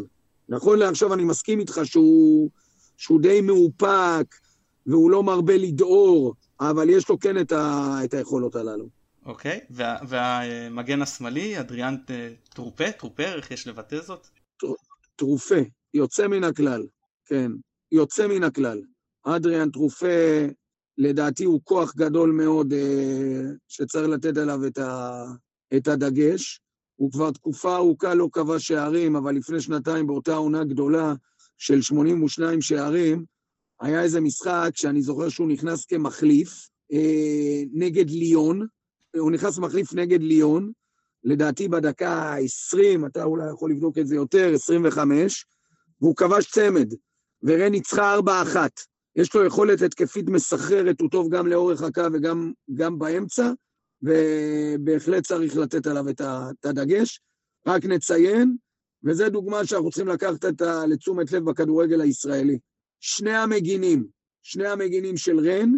[0.49, 2.49] נכון לעכשיו אני מסכים איתך שהוא,
[2.97, 4.35] שהוא די מאופק,
[4.87, 8.89] והוא לא מרבה לדהור, אבל יש לו כן את, ה, את היכולות הללו.
[9.25, 14.27] אוקיי, וה, והמגן השמאלי, אדריאן אה, טרופה, טרופר, איך יש לבטא זאת?
[15.15, 15.55] טרופה,
[15.93, 16.83] יוצא מן הכלל,
[17.25, 17.51] כן,
[17.91, 18.81] יוצא מן הכלל.
[19.23, 20.45] אדריאן טרופה,
[20.97, 25.23] לדעתי הוא כוח גדול מאוד אה, שצריך לתת עליו את, ה,
[25.77, 26.61] את הדגש.
[26.95, 31.13] הוא כבר תקופה ארוכה לא קבע שערים, אבל לפני שנתיים באותה עונה גדולה
[31.57, 33.25] של 82 שערים,
[33.81, 38.67] היה איזה משחק שאני זוכר שהוא נכנס כמחליף אה, נגד ליון,
[39.17, 40.71] הוא נכנס מחליף נגד ליון,
[41.23, 45.45] לדעתי בדקה ה-20, אתה אולי יכול לבדוק את זה יותר, 25,
[46.01, 46.93] והוא כבש צמד,
[47.43, 48.57] ורן ניצחה 4-1.
[49.15, 53.51] יש לו יכולת התקפית מסחררת, הוא טוב גם לאורך הקו וגם באמצע,
[54.01, 57.21] ובהחלט צריך לתת עליו את הדגש.
[57.67, 58.55] רק נציין,
[59.03, 60.45] וזו דוגמה שאנחנו צריכים לקחת
[60.87, 62.59] לתשומת לב בכדורגל הישראלי.
[63.07, 64.07] שני המגינים,
[64.43, 65.71] שני המגינים של רן,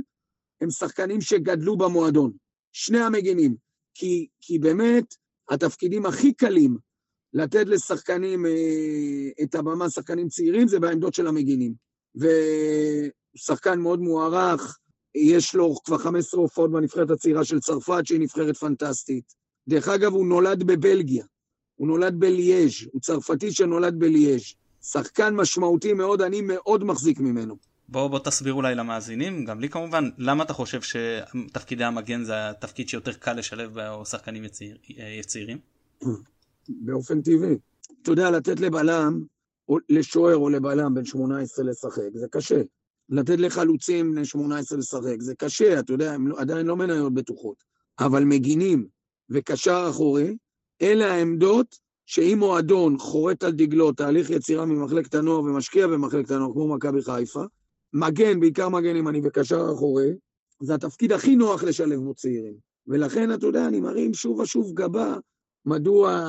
[0.62, 2.32] הם שחקנים שגדלו במועדון.
[2.72, 3.56] שני המגינים.
[3.94, 5.16] כי, כי באמת,
[5.50, 6.78] התפקידים הכי קלים
[7.34, 11.74] לתת לשחקנים אה, את הבמה, שחקנים צעירים, זה בעמדות של המגינים.
[12.16, 14.78] ושחקן מאוד מוערך,
[15.16, 19.34] יש לו כבר 15 הופעות בנבחרת הצעירה של צרפת, שהיא נבחרת פנטסטית.
[19.70, 21.26] דרך אגב, הוא נולד בבלגיה,
[21.76, 24.54] הוא נולד בליאז', הוא צרפתי שנולד בליאז'.
[24.92, 27.58] שחקן משמעותי מאוד, אני מאוד מחזיק ממנו.
[27.90, 32.90] בוא, בוא תסביר אולי למאזינים, גם לי כמובן, למה אתה חושב שתפקידי המגן זה התפקיד
[32.90, 34.78] שיותר קל לשלב בו שחקנים יציר,
[35.26, 35.58] צעירים?
[36.70, 37.58] באופן טבעי.
[38.02, 39.24] אתה יודע, לתת לבלם,
[39.70, 42.62] או לשוער או לבלם בן 18 לשחק, זה קשה.
[43.10, 47.64] לתת לחלוצים בני 18 לשחק, זה קשה, אתה יודע, הם לא, עדיין לא מניות בטוחות.
[48.00, 48.88] אבל מגינים
[49.30, 50.38] וקשר אחורי,
[50.82, 56.76] אלה העמדות שאם מועדון חורט על דגלו תהליך יצירה ממחלקת הנוער ומשקיע במחלקת הנוער, כמו
[56.76, 57.44] מכבי חיפה,
[57.94, 60.10] מגן, בעיקר מגן ימני וקשר אחורי,
[60.60, 62.54] זה התפקיד הכי נוח לשלב בו צעירים.
[62.88, 65.16] ולכן, אתה יודע, אני מרים שוב ושוב גבה,
[65.66, 66.26] מדוע,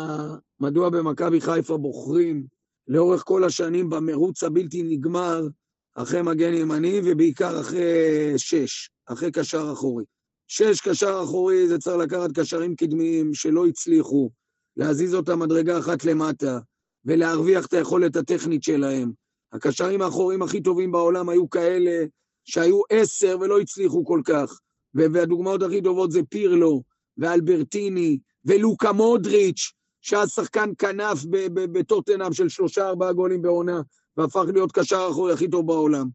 [0.60, 2.46] מדוע במכבי חיפה בוחרים
[2.88, 5.48] לאורך כל השנים במרוץ הבלתי נגמר
[5.94, 10.04] אחרי מגן ימני, ובעיקר אחרי שש, אחרי קשר אחורי.
[10.48, 14.30] שש, קשר אחורי, זה צריך לקחת קשרים קדמיים שלא הצליחו,
[14.78, 16.58] להזיז אותם מדרגה אחת למטה,
[17.04, 19.12] ולהרוויח את היכולת הטכנית שלהם.
[19.52, 22.06] הקשרים האחוריים הכי טובים בעולם היו כאלה
[22.44, 24.58] שהיו עשר ולא הצליחו כל כך.
[24.94, 26.82] והדוגמאות הכי טובות זה פירלו,
[27.18, 33.80] ואלברטיני, ולוקה מודריץ', שהיה שחקן כנף בטוטנאם של שלושה ארבעה גולים בעונה,
[34.16, 36.08] והפך להיות קשר אחורי הכי טוב בעולם.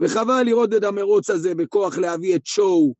[0.00, 2.94] וחבל לראות את המרוץ הזה בכוח להביא את שואו,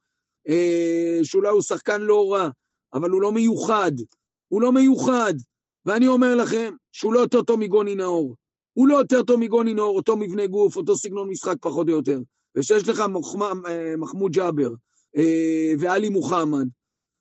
[0.49, 2.49] אה, שאולי הוא שחקן לא רע,
[2.95, 3.93] אבל הוא לא מיוחד.
[4.49, 5.35] הוא לא מיוחד.
[5.87, 8.37] ואני אומר לכם שהוא לא יותר טוב מגוני נאור.
[8.73, 12.21] הוא לא יותר טוב מגוני נאור, אותו מבנה גוף, אותו סגנון משחק פחות או יותר.
[12.57, 13.01] ושיש לך
[13.69, 14.71] אה, מחמוד ג'אבר
[15.17, 16.67] אה, ואלי מוחמד,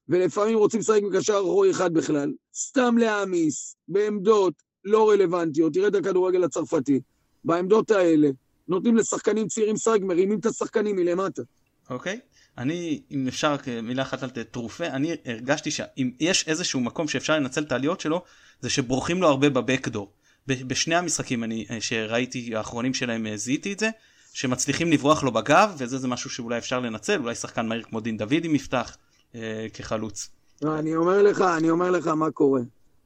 [0.10, 6.44] ולפעמים רוצים לשחק מקשר אחורי אחד בכלל, סתם להעמיס, בעמדות לא רלוונטיות, תראה את הכדורגל
[6.44, 7.00] הצרפתי,
[7.44, 8.30] בעמדות האלה,
[8.68, 11.42] נותנים לשחקנים צעירים לשחק, מרימים את השחקנים מלמטה.
[11.90, 12.20] אוקיי.
[12.24, 12.37] Okay.
[12.58, 17.64] אני, אם אפשר מילה אחת על תרופה, אני הרגשתי שאם יש איזשהו מקום שאפשר לנצל
[17.64, 18.24] את העליות שלו,
[18.62, 20.12] זה שבורחים לו הרבה בבקדור.
[20.48, 23.90] בשני המשחקים אני, שראיתי האחרונים שלהם אה, זיהיתי את זה,
[24.34, 28.18] שמצליחים לברוח לו בגב, וזה זה משהו שאולי אפשר לנצל, אולי שחקן מהיר כמו דין
[28.18, 28.98] דוד עם יפתח
[29.36, 30.30] אה, כחלוץ.
[30.62, 32.62] לא, אני אומר לך, אני אומר לך מה קורה.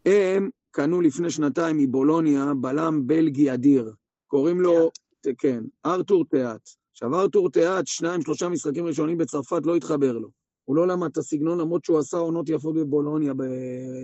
[0.06, 3.94] הם קנו לפני שנתיים מבולוניה בלם בלגי אדיר.
[4.28, 4.92] קוראים לו,
[5.38, 6.70] כן, ארתור תיאט.
[7.04, 10.30] ארתור תיאט, שניים, שלושה משחקים ראשונים בצרפת, לא התחבר לו.
[10.66, 13.34] הוא לא למד את הסגנון, למרות שהוא עשה עונות יפות בבולוניה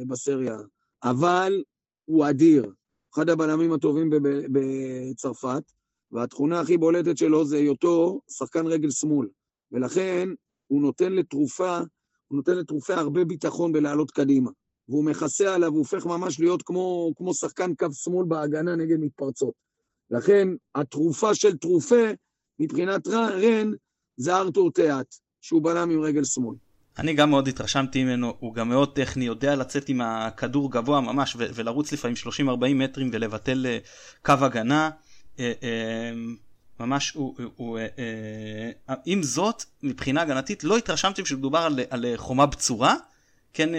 [0.07, 0.57] בסריה.
[1.03, 1.63] אבל
[2.05, 2.71] הוא אדיר.
[3.13, 4.09] אחד הבלמים הטובים
[4.51, 5.63] בצרפת,
[6.11, 9.27] והתכונה הכי בולטת שלו זה היותו שחקן רגל שמאל.
[9.71, 10.29] ולכן
[10.67, 11.77] הוא נותן לתרופה,
[12.27, 14.51] הוא נותן לתרופה הרבה ביטחון בלעלות קדימה.
[14.89, 19.53] והוא מכסה עליו, הוא הופך ממש להיות כמו, כמו שחקן קו שמאל בהגנה נגד מתפרצות.
[20.11, 22.05] לכן התרופה של תרופה,
[22.59, 23.71] מבחינת רן,
[24.17, 26.55] זה ארתור תיאט, שהוא בלם עם רגל שמאל.
[26.99, 31.35] אני גם מאוד התרשמתי ממנו, הוא גם מאוד טכני, יודע לצאת עם הכדור גבוה ממש
[31.39, 33.77] ולרוץ לפעמים 30-40 מטרים ולבטל אה,
[34.21, 34.89] קו הגנה.
[35.39, 36.11] אה, אה,
[36.79, 37.79] ממש הוא, הוא, הוא
[39.05, 42.95] עם זאת מבחינה הגנתית לא התרשמתי שמדובר על, על חומה בצורה,
[43.53, 43.69] כן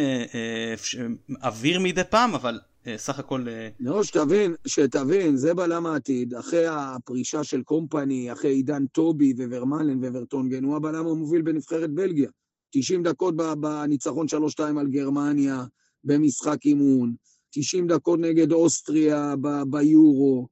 [1.42, 2.60] אוויר מדי פעם אבל
[2.96, 3.46] סך הכל...
[3.80, 10.64] לא, שתבין, שתבין, זה בלם העתיד, אחרי הפרישה של קומפני, אחרי עידן טובי וורמלן וורטונגן,
[10.64, 12.28] הוא הבלם המוביל בנבחרת בלגיה.
[12.70, 14.26] 90 דקות בניצחון
[14.58, 15.64] 3-2 על גרמניה
[16.04, 17.14] במשחק אימון,
[17.50, 19.34] 90 דקות נגד אוסטריה
[19.70, 20.48] ביורו,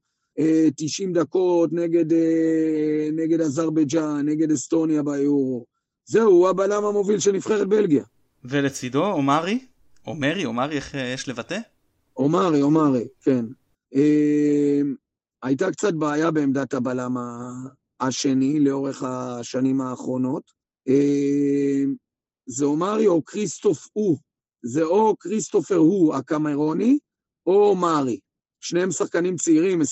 [0.75, 5.65] 90 אה, דקות נגד, אה, נגד אזרבייג'אן, נגד אסטוניה ביורו.
[6.05, 8.03] זהו, הוא הבלם המוביל של נבחרת בלגיה.
[8.43, 9.59] ולצידו, אומרי?
[10.07, 11.59] אומרי, אומרי, איך אה, יש לבטא?
[12.17, 13.45] אומרי, אומרי, כן.
[15.43, 17.15] הייתה קצת בעיה בעמדת הבלם
[17.99, 20.51] השני לאורך השנים האחרונות.
[22.45, 24.17] זה אומרי או כריסטוף הוא,
[24.61, 26.97] זה או כריסטופר הוא הקמרוני,
[27.45, 28.19] או אומרי.
[28.61, 29.85] שניהם שחקנים צעירים, 22-23,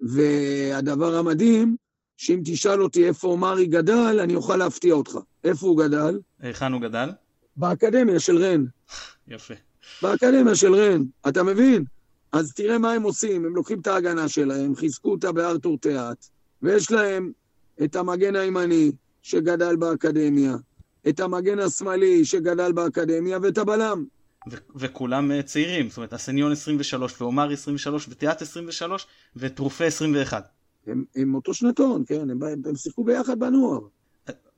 [0.00, 1.76] והדבר המדהים,
[2.16, 5.18] שאם תשאל אותי איפה אומרי גדל, אני אוכל להפתיע אותך.
[5.44, 6.20] איפה הוא גדל?
[6.38, 7.10] היכן הוא גדל?
[7.56, 8.64] באקדמיה של רן.
[9.28, 9.54] יפה.
[10.02, 11.84] באקדמיה של רן, אתה מבין?
[12.32, 16.26] אז תראה מה הם עושים, הם לוקחים את ההגנה שלהם, חיזקו אותה בארתור תיאט,
[16.62, 17.32] ויש להם
[17.84, 20.56] את המגן הימני, שגדל באקדמיה,
[21.08, 24.04] את המגן השמאלי שגדל באקדמיה ואת הבלם.
[24.50, 30.48] ו- וכולם uh, צעירים, זאת אומרת הסניון 23 ואומר 23 ותיאט 23 וטרופה 21.
[30.86, 33.80] הם, הם אותו שנתון, כן, הם, הם שיחקו ביחד בנוער.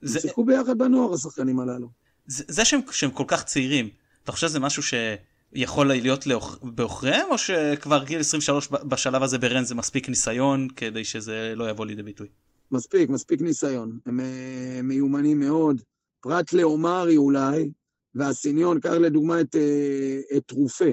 [0.02, 0.18] זה...
[0.18, 1.88] הם שיחקו ביחד בנוער השחקנים הללו.
[2.26, 3.88] זה, זה שהם, שהם כל כך צעירים,
[4.28, 6.24] אתה חושב שזה משהו שיכול להיות
[6.62, 11.86] בעוכריהם או שכבר גיל 23 בשלב הזה ברן זה מספיק ניסיון כדי שזה לא יבוא
[11.86, 12.28] לידי ביטוי?
[12.70, 13.98] מספיק, מספיק ניסיון.
[14.06, 15.82] הם אה, מיומנים מאוד.
[16.20, 17.70] פרט לאומרי אולי,
[18.14, 20.90] והסיניון, קח לדוגמה את, אה, את תרופה.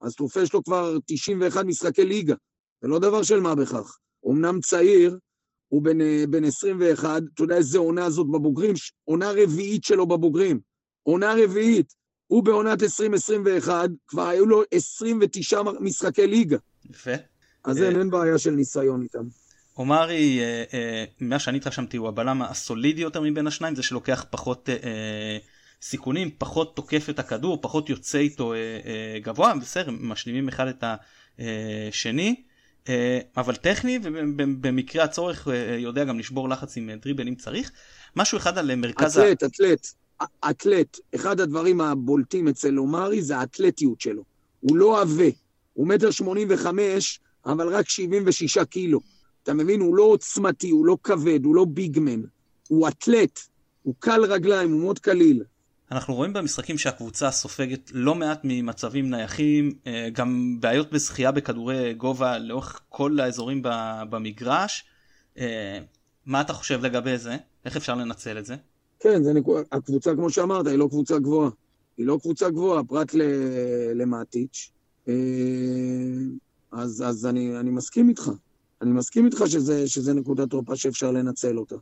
[0.00, 2.34] אז תרופה יש לו כבר 91 משחקי ליגה,
[2.82, 3.98] זה לא דבר של מה בכך.
[4.30, 5.18] אמנם צעיר,
[5.68, 8.74] הוא בן, אה, בן 21, אתה יודע איזה עונה זאת בבוגרים?
[9.04, 10.60] עונה רביעית שלו בבוגרים.
[11.02, 12.05] עונה רביעית.
[12.26, 16.56] הוא בעונת 2021, כבר היו לו 29 משחקי ליגה.
[16.90, 17.10] יפה.
[17.64, 19.24] אז אין, אין בעיה של ניסיון איתם.
[19.78, 24.68] אומרי, אה, אה, מה שאני התרשמתי הוא הבלם הסולידי יותר מבין השניים, זה שלוקח פחות
[24.68, 25.38] אה,
[25.82, 28.54] סיכונים, פחות תוקף את הכדור, פחות יוצא איתו
[29.22, 30.84] גבוה, בסדר, משלימים אחד את
[31.38, 32.42] השני,
[33.36, 37.72] אבל טכני ובמקרה הצורך יודע גם לשבור לחץ עם דריבל אם צריך.
[38.16, 39.18] משהו אחד על מרכז...
[39.18, 39.46] אתלט, ה...
[39.46, 39.86] אתלט,
[40.50, 40.98] אתלט.
[41.14, 44.22] אחד הדברים הבולטים אצל אומרי זה האתלטיות שלו.
[44.60, 45.30] הוא לא עבה,
[45.72, 49.00] הוא מטר שמונים וחמש, אבל רק 76 קילו.
[49.42, 49.80] אתה מבין?
[49.80, 52.20] הוא לא עוצמתי, הוא לא כבד, הוא לא ביגמן.
[52.68, 53.40] הוא אתלט,
[53.82, 55.42] הוא קל רגליים, הוא מאוד קליל.
[55.90, 62.38] אנחנו רואים במשחקים שהקבוצה סופגת לא מעט ממצבים נייחים, אה, גם בעיות בזכייה בכדורי גובה
[62.38, 63.62] לאורך כל האזורים
[64.10, 64.84] במגרש.
[65.38, 65.78] אה,
[66.26, 67.36] מה אתה חושב לגבי זה?
[67.64, 68.56] איך אפשר לנצל את זה?
[69.00, 69.58] כן, זה נקו...
[69.72, 71.50] הקבוצה, כמו שאמרת, היא לא קבוצה גבוהה.
[71.96, 73.22] היא לא קבוצה גבוהה, פרט ל...
[73.94, 74.70] למטיץ'.
[75.08, 75.14] אה,
[76.72, 78.30] אז, אז אני, אני מסכים איתך.
[78.82, 81.76] אני מסכים איתך שזה, שזה נקודת תורפה שאפשר לנצל אותה.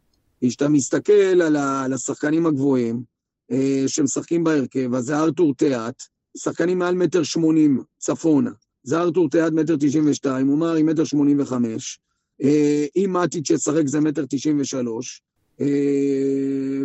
[0.45, 3.03] כשאתה מסתכל על, ה, על השחקנים הגבוהים
[3.51, 6.03] אה, שמשחקים בהרכב, אז זה ארתור תיאט,
[6.37, 8.51] שחקנים מעל מטר שמונים צפונה.
[8.83, 11.99] זה ארתור תיאט מטר תשעים ושתיים, עומר עם מטר שמונים וחמש.
[12.43, 15.23] אה, אם מטיץ' ישחק זה מטר תשעים ושלוש.
[15.61, 15.67] אה,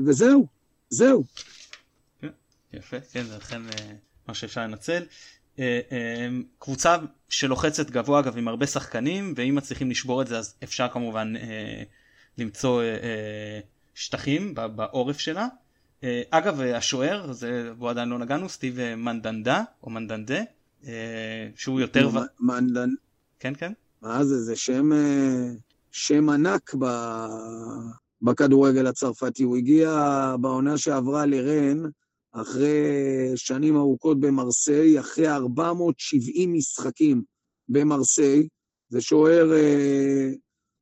[0.06, 0.48] וזהו,
[0.90, 1.24] זהו.
[2.22, 2.28] כן,
[2.74, 3.94] יפה, כן, זה אכן אה,
[4.28, 5.04] מה שאפשר לנצל.
[5.60, 6.28] אה,
[6.60, 6.98] קבוצה
[7.30, 11.34] שלוחצת גבוה אגב עם הרבה שחקנים ואם מצליחים לשבור את זה אז אפשר כמובן
[12.38, 12.84] למצוא
[13.96, 15.48] שטחים בעורף שלה.
[16.30, 20.42] אגב השוער זה בו עדיין לא נגענו סטיב מנדנדה או מנדנדה
[21.56, 22.10] שהוא יותר.
[22.40, 22.90] מנדנ...
[23.40, 23.74] כן כן.
[24.02, 24.90] מה זה זה שם
[25.92, 26.86] שם ענק ב...
[28.22, 31.84] בכדורגל הצרפתי הוא הגיע בעונה שעברה לרן
[32.32, 32.82] אחרי
[33.36, 37.24] שנים ארוכות במרסיי, אחרי 470 משחקים
[37.70, 38.48] במרסיי.
[38.90, 40.30] זה שוער אה,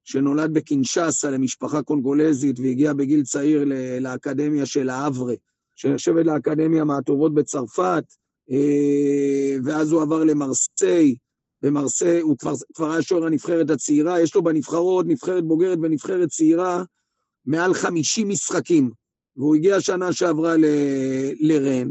[0.03, 3.63] שנולד בקינשאסה למשפחה קונגולזית והגיע בגיל צעיר
[3.99, 5.33] לאקדמיה של האברה,
[5.75, 8.03] שנחשבת לאקדמיה מהטובות בצרפת,
[8.51, 11.15] אה, ואז הוא עבר למרסיי.
[11.61, 16.83] במרסיי הוא כבר, כבר היה שוער הנבחרת הצעירה, יש לו בנבחרות נבחרת בוגרת ונבחרת צעירה
[17.47, 18.91] מעל 50 משחקים.
[19.37, 20.65] והוא הגיע שנה שעברה ל...
[21.39, 21.87] לרן,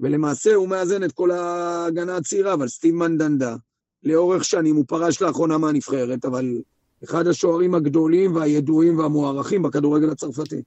[0.00, 3.56] ולמעשה הוא מאזן את כל ההגנה הצעירה, אבל סטיב מנדנדה,
[4.02, 6.58] לאורך שנים, הוא פרש לאחרונה מהנבחרת, אבל
[7.04, 10.62] אחד השוערים הגדולים והידועים והמוערכים בכדורגל הצרפתי.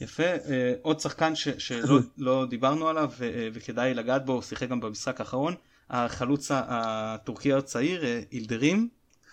[0.00, 4.42] יפה, אה, עוד שחקן ש, שלא לא דיברנו עליו ו, אה, וכדאי לגעת בו, הוא
[4.42, 5.54] שיחק גם במשחק האחרון,
[5.90, 8.88] החלוץ הטורקי הצעיר, אה, אילדרים,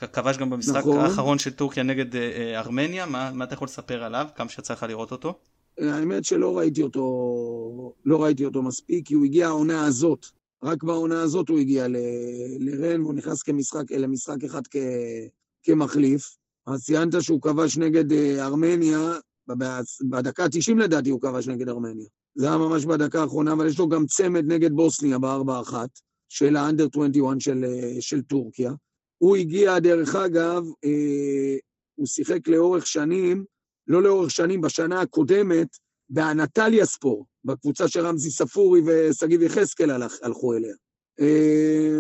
[0.08, 0.98] כבש גם במשחק נכון.
[0.98, 2.16] האחרון של טורקיה נגד
[2.56, 5.34] ארמניה, מה, מה אתה יכול לספר עליו, כמה שיצא לך לראות אותו?
[5.78, 10.26] האמת שלא ראיתי אותו, לא ראיתי אותו מספיק, כי הוא הגיע העונה הזאת.
[10.64, 11.96] רק בעונה הזאת הוא הגיע ל,
[12.60, 14.76] לרן, והוא נכנס כמשחק, למשחק אחד כ,
[15.64, 16.38] כמחליף.
[16.68, 19.14] אז ציינת שהוא כבש נגד אה, ארמניה,
[20.10, 22.08] בדקה ה-90 לדעתי הוא כבש נגד ארמניה.
[22.36, 25.90] זה היה ממש בדקה האחרונה, אבל יש לו גם צמד נגד בוסניה בארבע אחת,
[26.30, 28.72] של האנדר 21 של, אה, של טורקיה.
[29.20, 31.58] הוא הגיע, דרך אגב, אה,
[31.96, 33.44] הוא שיחק לאורך שנים,
[33.88, 35.68] לא לאורך שנים, בשנה הקודמת,
[36.10, 39.92] באנטליה ספור, בקבוצה שרמזי ספורי ושגיב יחזקאל
[40.24, 40.74] הלכו אליה.
[41.20, 42.00] אה,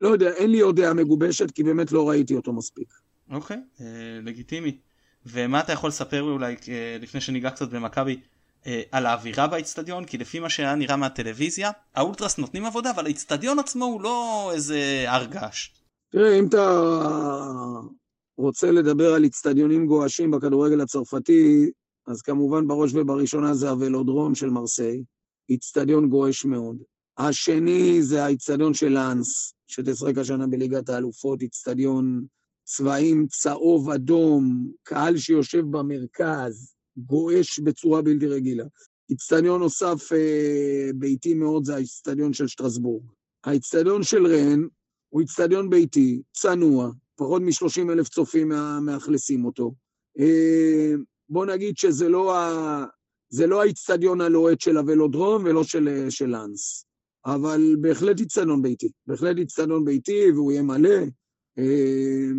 [0.00, 2.88] לא יודע, אין לי עוד דעה מגובשת, כי באמת לא ראיתי אותו מספיק.
[3.30, 3.86] אוקיי, אה,
[4.22, 4.78] לגיטימי.
[5.26, 8.20] ומה אתה יכול לספר אולי, אה, לפני שניגע קצת במכבי,
[8.90, 10.04] על האווירה באיצטדיון?
[10.04, 15.04] כי לפי מה שהיה נראה מהטלוויזיה, האולטרס נותנים עבודה, אבל האיצטדיון עצמו הוא לא איזה
[15.06, 15.68] הר געש.
[16.14, 16.90] תראה, אם אתה
[18.36, 21.70] רוצה לדבר על אצטדיונים גועשים בכדורגל הצרפתי,
[22.06, 25.04] אז כמובן בראש ובראשונה זה הוולודרום של מרסיי,
[25.54, 26.76] אצטדיון גועש מאוד.
[27.18, 32.26] השני זה האצטדיון של לאנס, שתשחק השנה בליגת האלופות, אצטדיון
[32.64, 38.64] צבעים צהוב אדום, קהל שיושב במרכז, גועש בצורה בלתי רגילה.
[39.12, 43.02] אצטדיון נוסף אה, ביתי מאוד זה האצטדיון של שטרסבורג.
[43.44, 44.60] האצטדיון של רן
[45.14, 49.74] הוא אצטדיון ביתי, צנוע, פחות מ-30 אלף צופים מאכלסים אותו.
[50.18, 50.94] אה,
[51.28, 52.84] בוא נגיד שזה לא, ה...
[53.46, 56.86] לא האיצטדיון הלוהט של הוולודרום ולא של, של לאנס,
[57.26, 58.90] אבל בהחלט איצטדיון ביתי.
[59.06, 60.98] בהחלט איצטדיון ביתי והוא יהיה מלא.
[61.58, 62.30] אה,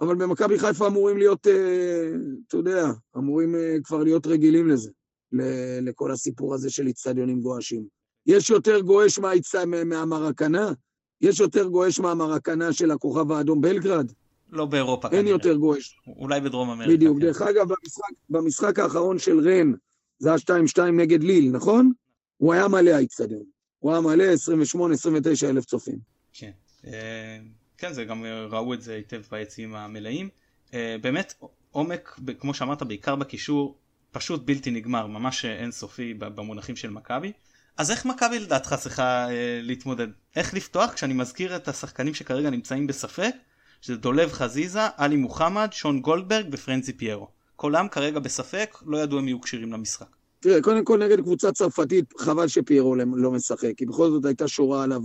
[0.00, 2.10] אבל במכבי חיפה אמורים להיות, אה,
[2.48, 4.90] אתה יודע, אמורים כבר להיות רגילים לזה,
[5.82, 7.86] לכל הסיפור הזה של איצטדיונים גועשים.
[8.26, 9.18] יש יותר גועש
[9.84, 10.72] מהמרקנה?
[11.20, 14.12] יש יותר גועש מהמרקנה של הכוכב האדום בלגרד?
[14.50, 15.30] לא באירופה אין כנראה.
[15.30, 15.96] יותר גועש.
[16.06, 16.92] אולי בדרום אמריקה.
[16.92, 17.16] בדיוק.
[17.16, 17.26] כן.
[17.26, 19.72] דרך אגב, במשחק, במשחק האחרון של רן,
[20.18, 20.38] זה היה
[20.78, 21.92] 2-2 נגד ליל, נכון?
[22.36, 23.44] הוא היה מלא האיצטדיון.
[23.78, 24.24] הוא היה מלא
[25.44, 25.98] 28-29 אלף צופים.
[26.32, 26.50] כן.
[26.86, 27.38] אה,
[27.78, 30.28] כן, זה גם אה, ראו את זה היטב ביציעים המלאים.
[30.74, 31.34] אה, באמת,
[31.70, 33.78] עומק, כמו שאמרת, בעיקר בקישור,
[34.10, 37.32] פשוט בלתי נגמר, ממש אינסופי במונחים של מכבי.
[37.76, 40.08] אז איך מכבי לדעתך צריכה אה, להתמודד?
[40.36, 43.34] איך לפתוח כשאני מזכיר את השחקנים שכרגע נמצאים בספק,
[43.80, 47.28] שזה דולב חזיזה, עלי מוחמד, שון גולדברג ופרנזי פיירו.
[47.56, 50.06] כולם כרגע בספק, לא ידעו אם יהיו כשירים למשחק.
[50.40, 54.48] תראה, קודם כל נגד קבוצה צרפתית, חבל שפיירו לא, לא משחק, כי בכל זאת הייתה
[54.48, 55.02] שורה עליו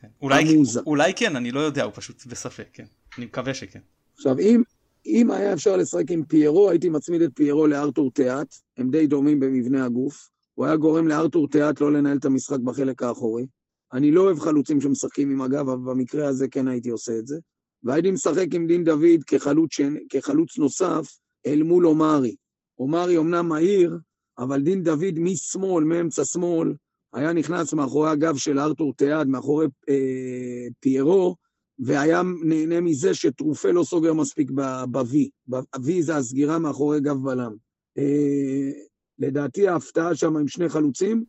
[0.00, 0.08] כן.
[0.22, 0.80] אולי, המוזה.
[0.86, 2.84] אולי כן, אני לא יודע, הוא פשוט בספק, כן.
[3.18, 3.80] אני מקווה שכן.
[4.16, 4.62] עכשיו, אם,
[5.06, 9.40] אם היה אפשר לשחק עם פיירו, הייתי מצמיד את פיירו לארתור תיאט, הם די דומים
[9.40, 10.30] במבנה הגוף.
[10.54, 13.46] הוא היה גורם לארתור תיאט לא לנהל את המשחק בחלק האחורי.
[13.92, 17.38] אני לא אוהב חלוצים שמשחקים עם הגב, אבל במקרה הזה כן הייתי עושה את זה.
[17.82, 19.80] והייתי משחק עם דין דוד כחלוץ, ש...
[20.10, 22.36] כחלוץ נוסף אל מול אומרי.
[22.78, 23.98] אומרי אמנם מהיר,
[24.38, 26.74] אבל דין דוד משמאל, מאמצע שמאל,
[27.12, 31.36] היה נכנס מאחורי הגב של ארתור תיאד, מאחורי אה, פיירו,
[31.78, 35.16] והיה נהנה מזה שטרופה לא סוגר מספיק ב-V.
[35.48, 37.54] ב-V זה הסגירה מאחורי גב בלם.
[37.98, 38.70] אה,
[39.18, 41.24] לדעתי ההפתעה שם עם שני חלוצים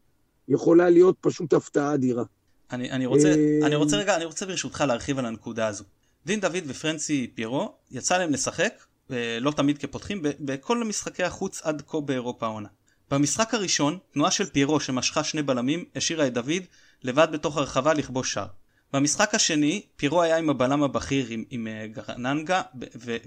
[0.47, 2.23] יכולה להיות פשוט הפתעה אדירה.
[2.71, 3.67] אני, אני, רוצה, אה...
[3.67, 5.83] אני רוצה רגע, אני רוצה ברשותך להרחיב על הנקודה הזו.
[6.25, 8.73] דין דוד ופרנסי פיירו, יצא להם לשחק,
[9.11, 12.67] אה, לא תמיד כפותחים, בכל משחקי החוץ עד כה באירופה העונה.
[13.11, 16.63] במשחק הראשון, תנועה של פיירו שמשכה שני בלמים, השאירה את דוד
[17.03, 18.47] לבד בתוך הרחבה לכבוש שער.
[18.93, 22.61] במשחק השני, פירו היה עם הבלם הבכיר, עם, עם אה, גרננגה,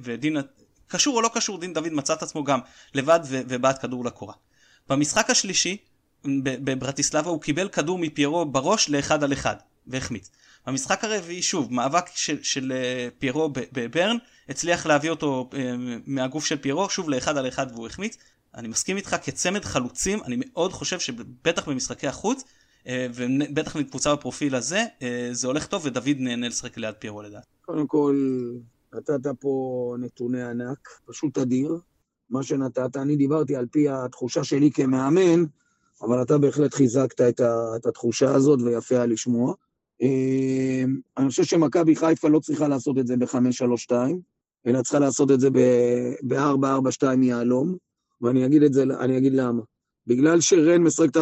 [0.03, 0.37] ודין,
[0.89, 2.61] קשור או לא קשור, דין דוד מצא את עצמו גם
[2.95, 4.35] לבד ובעט כדור לקורה.
[4.89, 5.77] במשחק השלישי,
[6.45, 10.31] בברטיסלבה הוא קיבל כדור מפיירו בראש לאחד על אחד, והחמיץ.
[10.67, 14.17] במשחק הרביעי, שוב, מאבק של, של אה, פיירו בברן,
[14.49, 15.75] הצליח להביא אותו אה,
[16.07, 18.17] מהגוף של פיירו, שוב לאחד על אחד והוא החמיץ.
[18.55, 22.45] אני מסכים איתך, כצמד חלוצים, אני מאוד חושב שבטח במשחקי החוץ,
[22.87, 24.85] אה, ובטח מקבוצה בפרופיל הזה,
[25.33, 27.45] זה הולך טוב ודוד נהנה לשחק ליד פיירו לדעת.
[27.61, 28.17] קודם כל,
[28.95, 31.79] נתת פה נתוני ענק, פשוט אדיר.
[32.31, 35.45] מה שנתת, אני דיברתי על פי התחושה שלי כמאמן,
[36.03, 39.55] אבל אתה בהחלט חיזקת את, ה, את התחושה הזאת ויפה היה לשמוע.
[40.03, 40.85] אה,
[41.17, 43.93] אני חושב שמכבי חיפה לא צריכה לעשות את זה ב-5-3-2,
[44.67, 47.77] אלא צריכה לעשות את זה ב-4-4-2 יהלום,
[48.21, 49.63] ואני אגיד את זה, אני אגיד למה.
[50.07, 51.21] בגלל שרן משחקת 4-3-3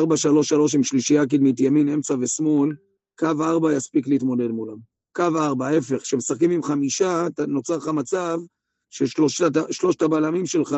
[0.74, 2.76] עם שלישייה קדמית ימין, אמצע ושמאל,
[3.18, 4.95] קו 4 יספיק להתמודד מולם.
[5.16, 8.38] קו 4, ההפך, כשמשחקים עם חמישה, נוצר לך מצב
[8.90, 10.76] ששלושת הבלמים שלך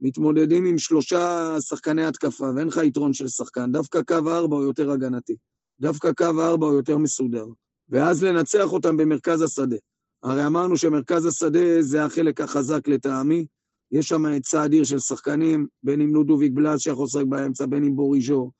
[0.00, 3.72] מתמודדים עם שלושה שחקני התקפה, ואין לך יתרון של שחקן.
[3.72, 5.36] דווקא קו 4 הוא יותר הגנתי.
[5.80, 7.46] דווקא קו 4 הוא יותר מסודר.
[7.88, 9.76] ואז לנצח אותם במרכז השדה.
[10.22, 13.46] הרי אמרנו שמרכז השדה זה החלק החזק לטעמי,
[13.92, 17.96] יש שם היצע אדיר של שחקנים, בין אם לודוביק בלאז שיכול לשחק באמצע, בין אם
[17.96, 18.50] בוריז'ו,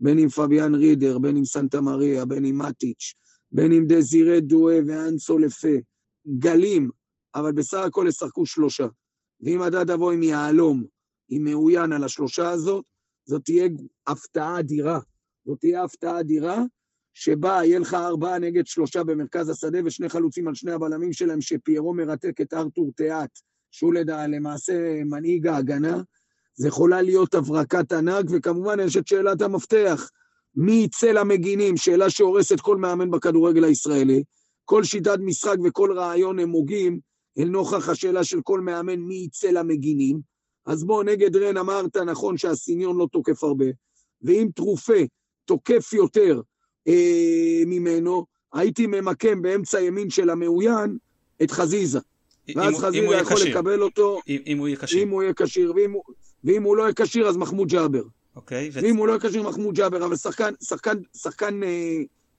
[0.00, 3.14] בין אם פביאן רידר, בין אם סנטה מריה, בין אם מטיץ',
[3.52, 5.68] בין אם דזירה דואה ואנסו לפה.
[6.38, 6.90] גלים,
[7.34, 8.86] אבל בסך הכל ישחקו שלושה.
[9.40, 10.84] ואם אתה תבוא עם יהלום,
[11.28, 12.84] עם מאוין על השלושה הזאת,
[13.24, 13.68] זאת תהיה
[14.06, 14.98] הפתעה אדירה.
[15.46, 16.62] זאת תהיה הפתעה אדירה,
[17.14, 21.94] שבה יהיה לך ארבעה נגד שלושה במרכז השדה ושני חלוצים על שני הבלמים שלהם, שפיירו
[21.94, 23.38] מרתק את ארתור תיאט.
[23.70, 26.02] שהוא לדע, למעשה מנהיג ההגנה,
[26.54, 30.10] זה יכולה להיות הברקת ענק, וכמובן יש את שאלת המפתח,
[30.56, 34.22] מי יצא למגינים, שאלה שהורסת כל מאמן בכדורגל הישראלי.
[34.64, 37.00] כל שיטת משחק וכל רעיון הם הוגים
[37.38, 40.20] אל נוכח השאלה של כל מאמן מי יצא למגינים.
[40.66, 43.64] אז בוא, נגד רן אמרת נכון שהסיניון לא תוקף הרבה,
[44.22, 44.98] ואם תרופה
[45.44, 46.40] תוקף יותר
[46.88, 50.98] אה, ממנו, הייתי ממקם באמצע ימין של המאוין
[51.42, 52.00] את חזיזה.
[52.56, 53.58] ואז חזיזה יכול כשיר.
[53.58, 54.58] לקבל אותו, אם.
[55.02, 55.94] אם הוא יהיה כשיר, ואם,
[56.44, 58.02] ואם הוא לא יהיה כשיר, אז מחמוד ג'אבר.
[58.36, 58.70] אוקיי.
[58.72, 58.98] ואם ו...
[58.98, 61.96] הוא לא יהיה כשיר, מחמוד ג'אבר, אבל שחקן, שחקן, שחקן אה,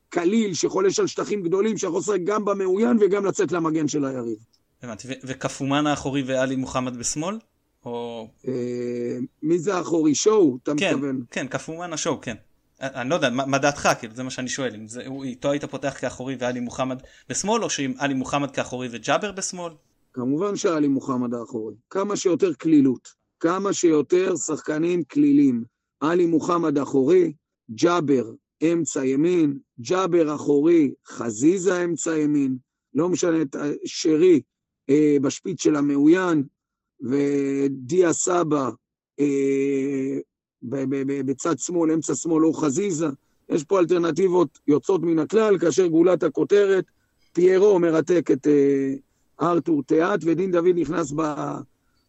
[0.10, 4.38] קליל שחולש על שטחים גדולים, שיכול לשחק גם במאוין וגם לצאת למגן של היריב.
[4.84, 7.38] הבנתי, וקפומן האחורי ואלי מוחמד בשמאל?
[7.86, 8.28] או...
[8.48, 10.16] אה, מי זה האחורי?
[10.16, 11.24] שואו, אתה כן, מתכוון?
[11.32, 12.36] כן, קפומן השואו, כן.
[12.82, 15.96] אני לא יודע, מה דעתך, כאילו, זה מה שאני שואל, אם זה, איתו היית פותח
[16.00, 19.74] כאחורי ואלי מוחמד בשמאל, או שעם אלי מוחמד כאחורי וג'אבר בשמאל?
[20.14, 21.76] כמובן שעלי מוחמד האחורי.
[21.90, 23.10] כמה שיותר כלילות.
[23.40, 25.64] כמה שיותר שחקנים כלילים.
[26.04, 27.34] עלי מוחמד אחורי,
[27.72, 28.32] ג'אבר
[28.64, 32.58] אמצע ימין, ג'אבר אחורי, חזיזה אמצע ימין,
[32.94, 33.38] לא משנה,
[33.86, 34.42] שרי
[34.90, 36.44] אה, בשפיץ של המאוין,
[37.02, 38.70] ודיה סבא
[39.20, 40.18] אה,
[41.26, 43.08] בצד שמאל, אמצע שמאל, או חזיזה.
[43.50, 46.86] יש פה אלטרנטיבות יוצאות מן הכלל, כאשר גולת הכותרת,
[47.34, 48.48] פיירו מרתק את...
[48.48, 48.94] אה,
[49.42, 51.22] ארתור תיאט, ודין דוד נכנס ב,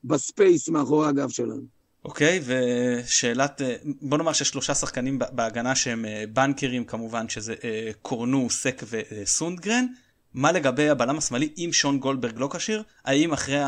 [0.05, 1.63] בספייס מאחורי הגב שלנו.
[2.05, 8.51] אוקיי, ושאלת, אה, בוא נאמר ששלושה שחקנים בהגנה שהם אה, בנקרים כמובן, שזה אה, קורנו,
[8.51, 9.87] סק וסונדגרן.
[10.35, 13.59] מה לגבי הבלם השמאלי, אם שון גולדברג לא כשיר, האם אחרי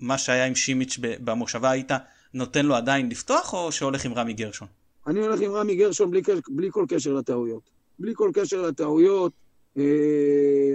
[0.00, 1.90] מה שהיה עם שימיץ' במושבה היית
[2.34, 4.68] נותן לו עדיין לפתוח, או שהולך עם רמי גרשון?
[5.06, 7.70] אני הולך עם רמי גרשון בלי, בלי כל קשר לטעויות.
[7.98, 9.32] בלי כל קשר לטעויות.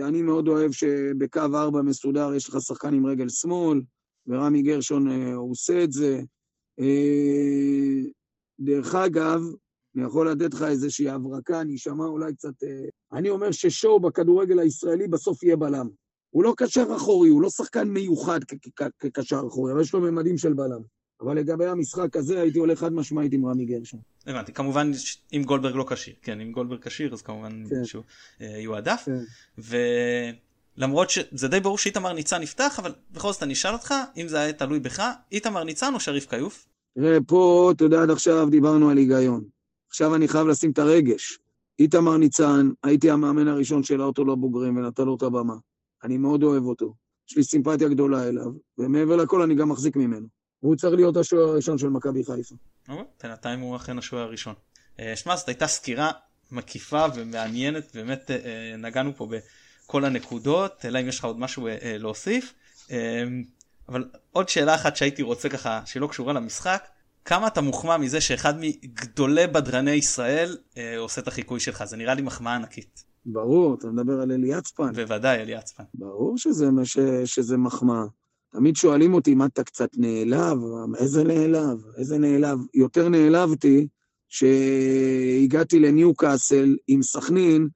[0.07, 3.81] אני מאוד אוהב שבקו ארבע מסודר יש לך שחקן עם רגל שמאל,
[4.27, 6.21] ורמי גרשון עושה את זה.
[6.79, 8.09] אה,
[8.59, 9.41] דרך אגב,
[9.95, 12.53] אני יכול לתת לך איזושהי הברקה, אני אשמע אולי קצת...
[13.13, 15.89] אני אומר ששואו בכדורגל הישראלי בסוף יהיה בלם.
[16.29, 18.39] הוא לא קשר אחורי, הוא לא שחקן מיוחד
[18.99, 20.81] כקשר אחורי, אבל יש לו ממדים של בלם.
[21.21, 23.99] אבל לגבי המשחק הזה הייתי הולך חד משמעית עם רמי גרשון.
[24.27, 24.91] הבנתי, כמובן
[25.33, 27.85] אם גולדברג לא כשיר, כן, אם גולדברג כשיר אז כמובן כן.
[27.85, 28.03] שהוא
[28.41, 29.03] אה, יועדף.
[29.05, 29.19] כן.
[30.77, 34.39] ולמרות שזה די ברור שאיתמר ניצן יפתח, אבל בכל זאת אני אשאל אותך, אם זה
[34.39, 36.65] היה תלוי בך, איתמר ניצן או שריף כיוף?
[36.95, 39.43] תראה, פה, אתה יודע, עד עכשיו דיברנו על היגיון.
[39.89, 41.39] עכשיו אני חייב לשים את הרגש.
[41.79, 45.55] איתמר ניצן, הייתי המאמן הראשון שהעלה אותו לבוגרים ונתן לו את הבמה.
[46.03, 46.93] אני מאוד אוהב אותו.
[47.29, 50.27] יש לי סימפתיה גדולה אליו, ומעבר לכל אני גם מחזיק ממנו.
[50.63, 52.55] והוא צריך להיות השוער הראשון של מכבי חיפה.
[52.89, 54.53] אוקיי, בינתיים הוא אכן השוער הראשון.
[54.99, 56.11] אה, שמע, זאת הייתה סקירה
[56.51, 59.27] מקיפה ומעניינת, באמת אה, נגענו פה
[59.91, 62.53] בכל הנקודות, אלא אם יש לך עוד משהו להוסיף.
[63.89, 66.87] אבל עוד שאלה אחת שהייתי רוצה ככה, שלא קשורה למשחק,
[67.25, 71.83] כמה אתה מוחמא מזה שאחד מגדולי בדרני ישראל אה, עושה את החיקוי שלך?
[71.83, 73.03] זה נראה לי מחמאה ענקית.
[73.25, 74.93] ברור, אתה מדבר על אלי יצפן.
[74.93, 75.83] בוודאי, אלי יצפן.
[75.93, 78.03] ברור שזה, ש, שזה מחמאה.
[78.51, 80.57] תמיד שואלים אותי, מה אתה קצת נעלב?
[80.97, 81.77] איזה נעלב?
[81.97, 82.57] איזה נעלב?
[82.73, 83.87] יותר נעלבתי
[84.29, 87.67] שהגעתי לניו קאסל עם סכנין,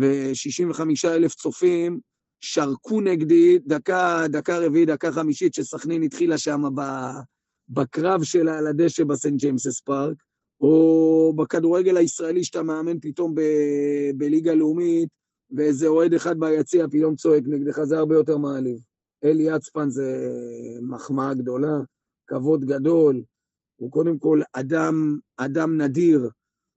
[0.00, 2.00] ו-65 אלף צופים
[2.40, 6.62] שרקו נגדי דקה, דקה רביעית, דקה חמישית, שסכנין התחילה שם
[7.68, 10.16] בקרב שלה על הדשא בסנט ג'יימסס פארק,
[10.60, 15.08] או בכדורגל הישראלי שאתה מאמן פתאום ב- בליגה לאומית,
[15.56, 18.78] ואיזה אוהד אחד ביציע פתאום צועק נגדך, זה הרבה יותר מעליב.
[19.24, 20.30] אלי יצפן זה
[20.82, 21.78] מחמאה גדולה,
[22.26, 23.22] כבוד גדול.
[23.76, 26.30] הוא קודם כל אדם, אדם נדיר,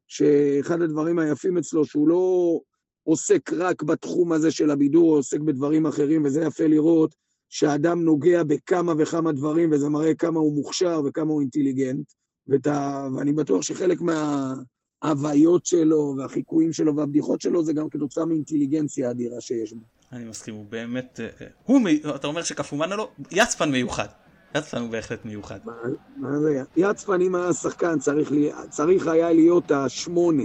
[0.07, 2.59] שאחד הדברים היפים אצלו, שהוא לא
[3.04, 7.16] עוסק רק בתחום הזה של הבידור, עוסק בדברים אחרים, וזה יפה לראות
[7.49, 12.06] שאדם נוגע בכמה וכמה דברים, וזה מראה כמה הוא מוכשר וכמה הוא אינטליגנט.
[12.47, 19.41] ותה, ואני בטוח שחלק מההוויות שלו והחיקויים שלו והבדיחות שלו זה גם כתוצאה מאינטליגנציה אדירה
[19.41, 19.82] שיש בו.
[20.12, 21.20] אני מסכים, הוא באמת,
[21.66, 21.80] הוא,
[22.16, 24.08] אתה אומר שקפומן לו, יצפן מיוחד.
[24.56, 25.60] יצפן הוא בהחלט מיוחד.
[25.66, 25.74] מה,
[26.18, 26.64] מה זה?
[26.76, 30.43] יצפן אם היה שחקן צריך, לי, צריך היה להיות השמונה,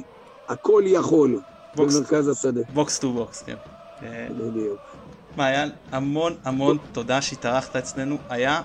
[0.49, 1.41] הכל יכול,
[1.77, 2.61] במרכז השדה.
[2.75, 3.55] box to box, כן.
[4.03, 4.79] אה, בדיוק.
[5.37, 8.63] מעיין, המון המון תודה שהתארחת אצלנו, היה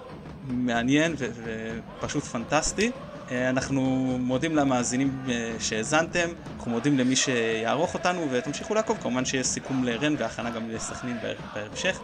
[0.47, 2.91] מעניין ופשוט פנטסטי.
[3.31, 3.81] אה, אנחנו
[4.19, 10.15] מודים למאזינים אה, שהאזנתם, אנחנו מודים למי שיערוך אותנו ותמשיכו לעקוב, כמובן שיש סיכום לרן
[10.17, 11.17] והכנה גם לסכנין
[11.55, 11.99] בהמשך.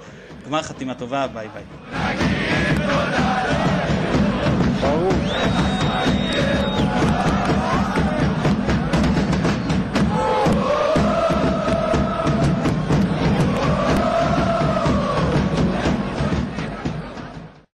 [0.46, 1.64] גמר חתימה טובה, ביי ביי.
[4.82, 5.67] ברור.